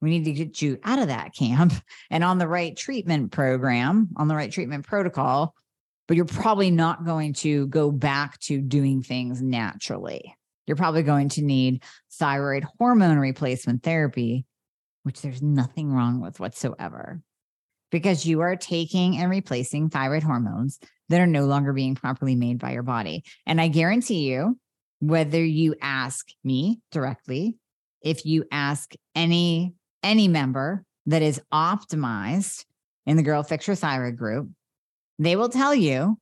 we 0.05 0.11
need 0.11 0.25
to 0.25 0.31
get 0.33 0.61
you 0.61 0.77
out 0.83 0.99
of 0.99 1.09
that 1.09 1.35
camp 1.35 1.73
and 2.09 2.23
on 2.23 2.37
the 2.37 2.47
right 2.47 2.75
treatment 2.77 3.31
program, 3.31 4.09
on 4.15 4.27
the 4.27 4.35
right 4.35 4.51
treatment 4.51 4.85
protocol 4.85 5.53
but 6.07 6.17
you're 6.17 6.25
probably 6.25 6.71
not 6.71 7.05
going 7.05 7.33
to 7.33 7.67
go 7.67 7.91
back 7.91 8.39
to 8.41 8.61
doing 8.61 9.01
things 9.01 9.41
naturally. 9.41 10.35
You're 10.67 10.77
probably 10.77 11.03
going 11.03 11.29
to 11.29 11.41
need 11.41 11.83
thyroid 12.13 12.65
hormone 12.77 13.17
replacement 13.17 13.83
therapy, 13.83 14.45
which 15.03 15.21
there's 15.21 15.41
nothing 15.41 15.91
wrong 15.91 16.21
with 16.21 16.39
whatsoever, 16.39 17.21
because 17.91 18.25
you 18.25 18.41
are 18.41 18.55
taking 18.55 19.17
and 19.17 19.29
replacing 19.29 19.89
thyroid 19.89 20.23
hormones 20.23 20.79
that 21.09 21.21
are 21.21 21.27
no 21.27 21.45
longer 21.45 21.73
being 21.73 21.95
properly 21.95 22.35
made 22.35 22.59
by 22.59 22.71
your 22.71 22.83
body. 22.83 23.23
And 23.45 23.61
I 23.61 23.67
guarantee 23.67 24.31
you, 24.31 24.59
whether 24.99 25.43
you 25.43 25.75
ask 25.81 26.27
me 26.43 26.79
directly, 26.91 27.57
if 28.01 28.25
you 28.25 28.45
ask 28.51 28.93
any 29.13 29.73
any 30.05 30.29
member 30.29 30.85
that 31.07 31.21
is 31.21 31.41
optimized 31.53 32.63
in 33.05 33.17
the 33.17 33.23
Girl 33.23 33.43
Fix 33.43 33.67
Your 33.67 33.75
Thyroid 33.75 34.15
group, 34.15 34.49
they 35.19 35.35
will 35.35 35.49
tell 35.49 35.75
you 35.75 36.17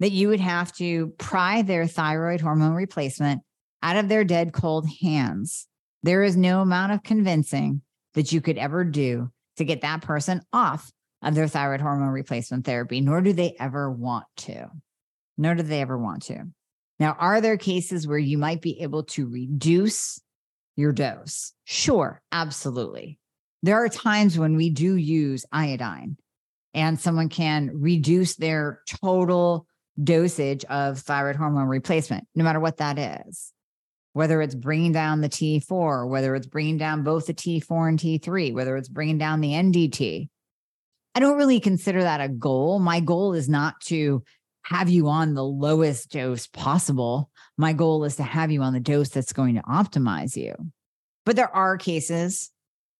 that 0.00 0.12
you 0.12 0.28
would 0.28 0.40
have 0.40 0.72
to 0.74 1.08
pry 1.18 1.62
their 1.62 1.86
thyroid 1.86 2.40
hormone 2.40 2.74
replacement 2.74 3.42
out 3.82 3.96
of 3.96 4.08
their 4.08 4.24
dead 4.24 4.52
cold 4.52 4.86
hands. 5.02 5.66
There 6.02 6.22
is 6.22 6.36
no 6.36 6.60
amount 6.60 6.92
of 6.92 7.02
convincing 7.02 7.82
that 8.14 8.32
you 8.32 8.40
could 8.40 8.58
ever 8.58 8.84
do 8.84 9.30
to 9.56 9.64
get 9.64 9.80
that 9.80 10.02
person 10.02 10.42
off 10.52 10.90
of 11.22 11.34
their 11.34 11.48
thyroid 11.48 11.80
hormone 11.80 12.08
replacement 12.08 12.66
therapy, 12.66 13.00
nor 13.00 13.20
do 13.20 13.32
they 13.32 13.56
ever 13.58 13.90
want 13.90 14.26
to. 14.36 14.68
Nor 15.38 15.54
do 15.54 15.62
they 15.62 15.80
ever 15.80 15.96
want 15.96 16.24
to. 16.24 16.44
Now, 17.00 17.16
are 17.18 17.40
there 17.40 17.56
cases 17.56 18.06
where 18.06 18.18
you 18.18 18.38
might 18.38 18.60
be 18.60 18.82
able 18.82 19.04
to 19.04 19.26
reduce 19.26 20.20
your 20.76 20.92
dose? 20.92 21.52
Sure, 21.64 22.20
absolutely. 22.32 23.18
There 23.62 23.82
are 23.82 23.88
times 23.88 24.38
when 24.38 24.56
we 24.56 24.70
do 24.70 24.96
use 24.96 25.46
iodine 25.50 26.16
and 26.74 27.00
someone 27.00 27.28
can 27.28 27.70
reduce 27.72 28.36
their 28.36 28.80
total 29.00 29.66
dosage 30.02 30.64
of 30.64 30.98
thyroid 30.98 31.36
hormone 31.36 31.68
replacement, 31.68 32.26
no 32.34 32.44
matter 32.44 32.60
what 32.60 32.78
that 32.78 32.98
is, 33.26 33.52
whether 34.12 34.42
it's 34.42 34.54
bringing 34.54 34.92
down 34.92 35.20
the 35.20 35.28
T4, 35.28 36.08
whether 36.08 36.34
it's 36.34 36.46
bringing 36.46 36.76
down 36.76 37.04
both 37.04 37.26
the 37.26 37.34
T4 37.34 37.88
and 37.88 37.98
T3, 37.98 38.52
whether 38.52 38.76
it's 38.76 38.88
bringing 38.88 39.18
down 39.18 39.40
the 39.40 39.52
NDT. 39.52 40.28
I 41.14 41.20
don't 41.20 41.38
really 41.38 41.60
consider 41.60 42.02
that 42.02 42.20
a 42.20 42.28
goal. 42.28 42.80
My 42.80 42.98
goal 42.98 43.34
is 43.34 43.48
not 43.48 43.80
to 43.82 44.24
have 44.64 44.88
you 44.88 45.08
on 45.08 45.34
the 45.34 45.44
lowest 45.44 46.10
dose 46.10 46.46
possible. 46.46 47.30
My 47.56 47.72
goal 47.72 48.04
is 48.04 48.16
to 48.16 48.22
have 48.22 48.50
you 48.50 48.62
on 48.62 48.72
the 48.72 48.80
dose 48.80 49.10
that's 49.10 49.32
going 49.32 49.54
to 49.54 49.62
optimize 49.62 50.36
you. 50.36 50.54
But 51.24 51.36
there 51.36 51.54
are 51.54 51.76
cases 51.76 52.50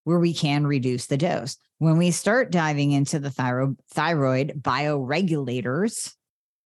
where 0.05 0.18
we 0.18 0.35
can 0.35 0.66
reduce 0.66 1.07
the 1.07 1.16
dose. 1.16 1.57
When 1.79 1.96
we 1.96 2.11
start 2.11 2.53
diving 2.53 2.92
into 2.92 3.18
the 3.18 3.31
thyroid, 3.31 3.77
thyroid 3.90 4.62
bioregulators, 4.62 6.12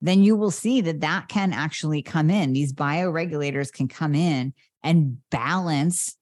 then 0.01 0.23
you 0.23 0.35
will 0.35 0.51
see 0.51 0.81
that 0.81 1.01
that 1.01 1.29
can 1.29 1.53
actually 1.53 2.01
come 2.01 2.29
in. 2.29 2.53
These 2.53 2.73
bioregulators 2.73 3.71
can 3.71 3.87
come 3.87 4.13
in 4.13 4.53
and 4.83 5.17
balance 5.29 6.17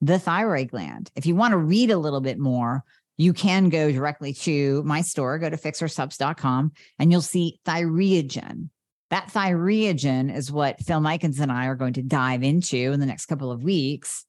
the 0.00 0.18
thyroid 0.18 0.70
gland. 0.70 1.10
If 1.14 1.24
you 1.26 1.34
want 1.34 1.52
to 1.52 1.58
read 1.58 1.90
a 1.90 1.98
little 1.98 2.20
bit 2.20 2.38
more, 2.38 2.84
you 3.16 3.32
can 3.32 3.68
go 3.68 3.92
directly 3.92 4.32
to 4.32 4.82
my 4.84 5.02
store, 5.02 5.38
go 5.38 5.50
to 5.50 5.56
Fixxrsupps.com, 5.56 6.72
and 6.98 7.12
you'll 7.12 7.20
see 7.20 7.60
thyrogen. 7.66 8.68
That 9.10 9.28
thyrogen 9.28 10.34
is 10.34 10.50
what 10.50 10.80
Phil 10.80 11.00
Micans 11.00 11.38
and 11.38 11.52
I 11.52 11.66
are 11.66 11.74
going 11.74 11.92
to 11.94 12.02
dive 12.02 12.42
into 12.42 12.76
in 12.76 13.00
the 13.00 13.06
next 13.06 13.26
couple 13.26 13.50
of 13.50 13.62
weeks 13.62 14.24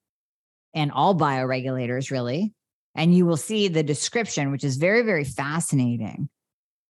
and 0.73 0.91
all 0.91 1.15
bioregulators, 1.15 2.11
really. 2.11 2.53
And 2.95 3.15
you 3.15 3.25
will 3.25 3.37
see 3.37 3.67
the 3.67 3.83
description, 3.83 4.51
which 4.51 4.63
is 4.63 4.77
very, 4.77 5.01
very 5.01 5.23
fascinating 5.23 6.29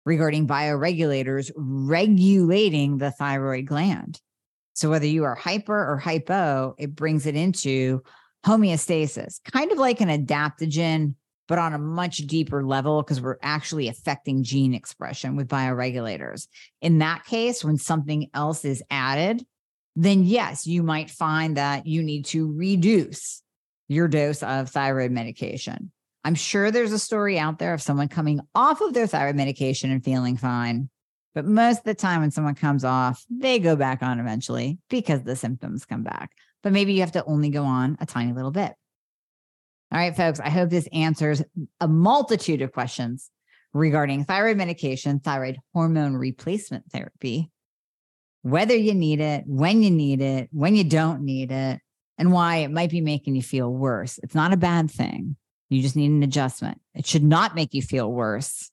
regarding 0.05 0.49
bioregulators 0.49 1.51
regulating 1.55 2.99
the 2.99 3.11
thyroid 3.11 3.67
gland. 3.67 4.21
So, 4.75 4.91
whether 4.91 5.07
you 5.07 5.25
are 5.25 5.35
hyper 5.35 5.77
or 5.77 5.99
hypo, 5.99 6.75
it 6.79 6.95
brings 6.95 7.27
it 7.27 7.37
into 7.37 8.03
homeostasis, 8.45 9.41
kind 9.53 9.71
of 9.71 9.79
like 9.79 10.01
an 10.01 10.09
adaptogen, 10.09 11.15
but 11.53 11.59
on 11.59 11.75
a 11.75 11.79
much 11.79 12.17
deeper 12.17 12.65
level 12.65 13.03
because 13.03 13.21
we're 13.21 13.37
actually 13.43 13.87
affecting 13.87 14.43
gene 14.43 14.73
expression 14.73 15.37
with 15.37 15.49
bioregulators. 15.49 16.49
In 16.81 17.01
that 17.01 17.27
case, 17.27 17.63
when 17.63 17.77
something 17.77 18.31
else 18.33 18.65
is 18.65 18.83
added, 18.91 19.45
then 19.95 20.23
yes, 20.25 20.67
you 20.67 20.83
might 20.83 21.11
find 21.11 21.59
that 21.59 21.87
you 21.87 22.03
need 22.03 22.25
to 22.25 22.51
reduce 22.51 23.43
your 23.87 24.09
dose 24.09 24.43
of 24.43 24.71
thyroid 24.71 25.11
medication. 25.11 25.93
I'm 26.25 26.37
sure 26.37 26.71
there's 26.71 26.91
a 26.91 26.99
story 26.99 27.39
out 27.39 27.59
there 27.59 27.75
of 27.75 27.83
someone 27.83 28.09
coming 28.09 28.41
off 28.55 28.81
of 28.81 28.95
their 28.95 29.07
thyroid 29.07 29.37
medication 29.37 29.91
and 29.91 30.03
feeling 30.03 30.39
fine. 30.39 30.89
But 31.35 31.45
most 31.45 31.81
of 31.81 31.85
the 31.85 31.95
time, 31.95 32.23
when 32.23 32.31
someone 32.31 32.55
comes 32.55 32.83
off, 32.83 33.27
they 33.29 33.59
go 33.59 33.77
back 33.77 34.03
on 34.03 34.19
eventually 34.19 34.79
because 34.89 35.23
the 35.23 35.37
symptoms 35.37 35.85
come 35.85 36.03
back. 36.03 36.31
But 36.63 36.73
maybe 36.73 36.95
you 36.95 37.01
have 37.01 37.13
to 37.13 37.25
only 37.27 37.51
go 37.51 37.65
on 37.65 37.99
a 38.01 38.07
tiny 38.07 38.33
little 38.33 38.53
bit. 38.53 38.73
All 39.93 39.99
right, 39.99 40.17
folks, 40.17 40.41
I 40.41 40.49
hope 40.49 40.71
this 40.71 40.89
answers 40.91 41.43
a 41.79 41.87
multitude 41.87 42.63
of 42.63 42.73
questions 42.73 43.31
regarding 43.75 44.25
thyroid 44.25 44.57
medication, 44.57 45.21
thyroid 45.21 45.59
hormone 45.75 46.15
replacement 46.15 46.91
therapy, 46.91 47.51
whether 48.41 48.75
you 48.75 48.95
need 48.95 49.21
it, 49.21 49.45
when 49.47 49.83
you 49.83 49.91
need 49.91 50.23
it, 50.23 50.49
when 50.51 50.75
you 50.75 50.85
don't 50.85 51.21
need 51.21 51.53
it, 51.53 51.79
and 52.17 52.33
why 52.33 52.59
it 52.59 52.71
might 52.71 52.89
be 52.89 53.03
making 53.03 53.37
you 53.37 53.43
feel 53.43 53.71
worse. 53.71 54.19
It's 54.23 54.35
not 54.35 54.55
a 54.55 54.57
bad 54.57 54.91
thing. 54.91 55.37
You 55.69 55.83
just 55.83 55.97
need 55.97 56.11
an 56.11 56.23
adjustment. 56.23 56.81
It 56.95 57.07
should 57.07 57.25
not 57.25 57.55
make 57.55 57.75
you 57.75 57.83
feel 57.83 58.11
worse. 58.11 58.71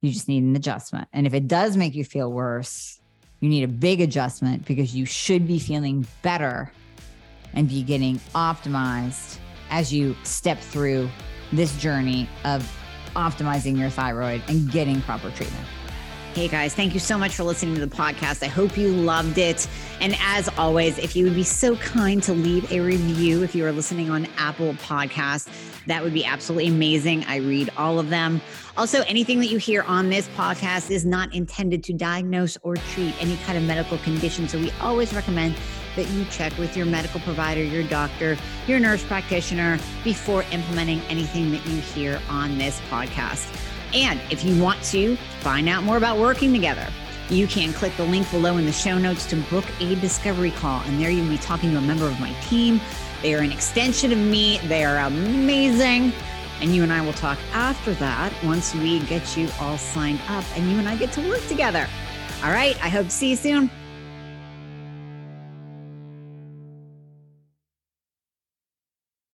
You 0.00 0.10
just 0.10 0.26
need 0.26 0.42
an 0.42 0.56
adjustment. 0.56 1.08
And 1.12 1.26
if 1.26 1.34
it 1.34 1.48
does 1.48 1.76
make 1.76 1.94
you 1.94 2.04
feel 2.04 2.32
worse, 2.32 2.98
you 3.40 3.50
need 3.50 3.64
a 3.64 3.68
big 3.68 4.00
adjustment 4.00 4.64
because 4.64 4.94
you 4.94 5.04
should 5.04 5.46
be 5.46 5.58
feeling 5.58 6.06
better 6.22 6.72
and 7.52 7.68
be 7.68 7.82
getting 7.82 8.18
optimized 8.34 9.38
as 9.70 9.92
you 9.92 10.16
step 10.22 10.58
through 10.58 11.08
this 11.52 11.76
journey 11.76 12.28
of 12.44 12.70
optimizing 13.14 13.78
your 13.78 13.90
thyroid 13.90 14.42
and 14.48 14.70
getting 14.70 15.00
proper 15.02 15.30
treatment. 15.30 15.66
Hey 16.34 16.48
guys, 16.48 16.74
thank 16.74 16.92
you 16.92 17.00
so 17.00 17.16
much 17.16 17.34
for 17.34 17.44
listening 17.44 17.76
to 17.76 17.86
the 17.86 17.96
podcast. 17.96 18.42
I 18.42 18.48
hope 18.48 18.76
you 18.76 18.88
loved 18.88 19.38
it. 19.38 19.66
And 20.02 20.14
as 20.20 20.50
always, 20.58 20.98
if 20.98 21.16
you 21.16 21.24
would 21.24 21.34
be 21.34 21.42
so 21.42 21.76
kind 21.76 22.22
to 22.24 22.34
leave 22.34 22.70
a 22.70 22.80
review 22.80 23.42
if 23.42 23.54
you 23.54 23.64
are 23.64 23.72
listening 23.72 24.10
on 24.10 24.28
Apple 24.36 24.74
Podcasts, 24.74 25.48
that 25.86 26.02
would 26.02 26.12
be 26.12 26.26
absolutely 26.26 26.68
amazing. 26.68 27.24
I 27.24 27.36
read 27.36 27.70
all 27.78 27.98
of 27.98 28.10
them. 28.10 28.42
Also, 28.76 29.00
anything 29.04 29.40
that 29.40 29.46
you 29.46 29.56
hear 29.56 29.82
on 29.84 30.10
this 30.10 30.28
podcast 30.36 30.90
is 30.90 31.06
not 31.06 31.34
intended 31.34 31.82
to 31.84 31.94
diagnose 31.94 32.58
or 32.62 32.76
treat 32.76 33.14
any 33.18 33.38
kind 33.38 33.56
of 33.56 33.64
medical 33.64 33.96
condition. 33.98 34.46
So 34.46 34.58
we 34.58 34.70
always 34.82 35.14
recommend 35.14 35.56
that 35.96 36.08
you 36.10 36.24
check 36.26 36.56
with 36.58 36.76
your 36.76 36.86
medical 36.86 37.20
provider, 37.20 37.62
your 37.62 37.82
doctor, 37.82 38.36
your 38.66 38.78
nurse 38.78 39.02
practitioner 39.02 39.78
before 40.04 40.44
implementing 40.52 41.00
anything 41.08 41.50
that 41.50 41.66
you 41.66 41.80
hear 41.80 42.20
on 42.28 42.56
this 42.58 42.80
podcast. 42.88 43.46
And 43.94 44.20
if 44.30 44.44
you 44.44 44.60
want 44.62 44.82
to 44.84 45.16
find 45.40 45.68
out 45.68 45.82
more 45.82 45.96
about 45.96 46.18
working 46.18 46.52
together, 46.52 46.86
you 47.28 47.46
can 47.46 47.72
click 47.72 47.96
the 47.96 48.04
link 48.04 48.30
below 48.30 48.56
in 48.56 48.66
the 48.66 48.72
show 48.72 48.98
notes 48.98 49.26
to 49.26 49.36
book 49.36 49.64
a 49.80 49.96
discovery 49.96 50.52
call. 50.52 50.82
And 50.82 51.00
there 51.00 51.10
you'll 51.10 51.28
be 51.28 51.38
talking 51.38 51.72
to 51.72 51.78
a 51.78 51.80
member 51.80 52.06
of 52.06 52.20
my 52.20 52.32
team. 52.42 52.80
They 53.22 53.34
are 53.34 53.40
an 53.40 53.50
extension 53.50 54.12
of 54.12 54.18
me, 54.18 54.58
they 54.64 54.84
are 54.84 54.98
amazing. 54.98 56.12
And 56.60 56.74
you 56.74 56.82
and 56.82 56.92
I 56.92 57.00
will 57.04 57.12
talk 57.14 57.38
after 57.52 57.92
that 57.94 58.32
once 58.44 58.74
we 58.74 59.00
get 59.00 59.36
you 59.36 59.48
all 59.60 59.76
signed 59.76 60.20
up 60.28 60.44
and 60.56 60.70
you 60.70 60.78
and 60.78 60.88
I 60.88 60.96
get 60.96 61.12
to 61.12 61.28
work 61.28 61.44
together. 61.48 61.86
All 62.44 62.50
right, 62.50 62.82
I 62.82 62.88
hope 62.88 63.06
to 63.06 63.10
see 63.10 63.30
you 63.30 63.36
soon. 63.36 63.70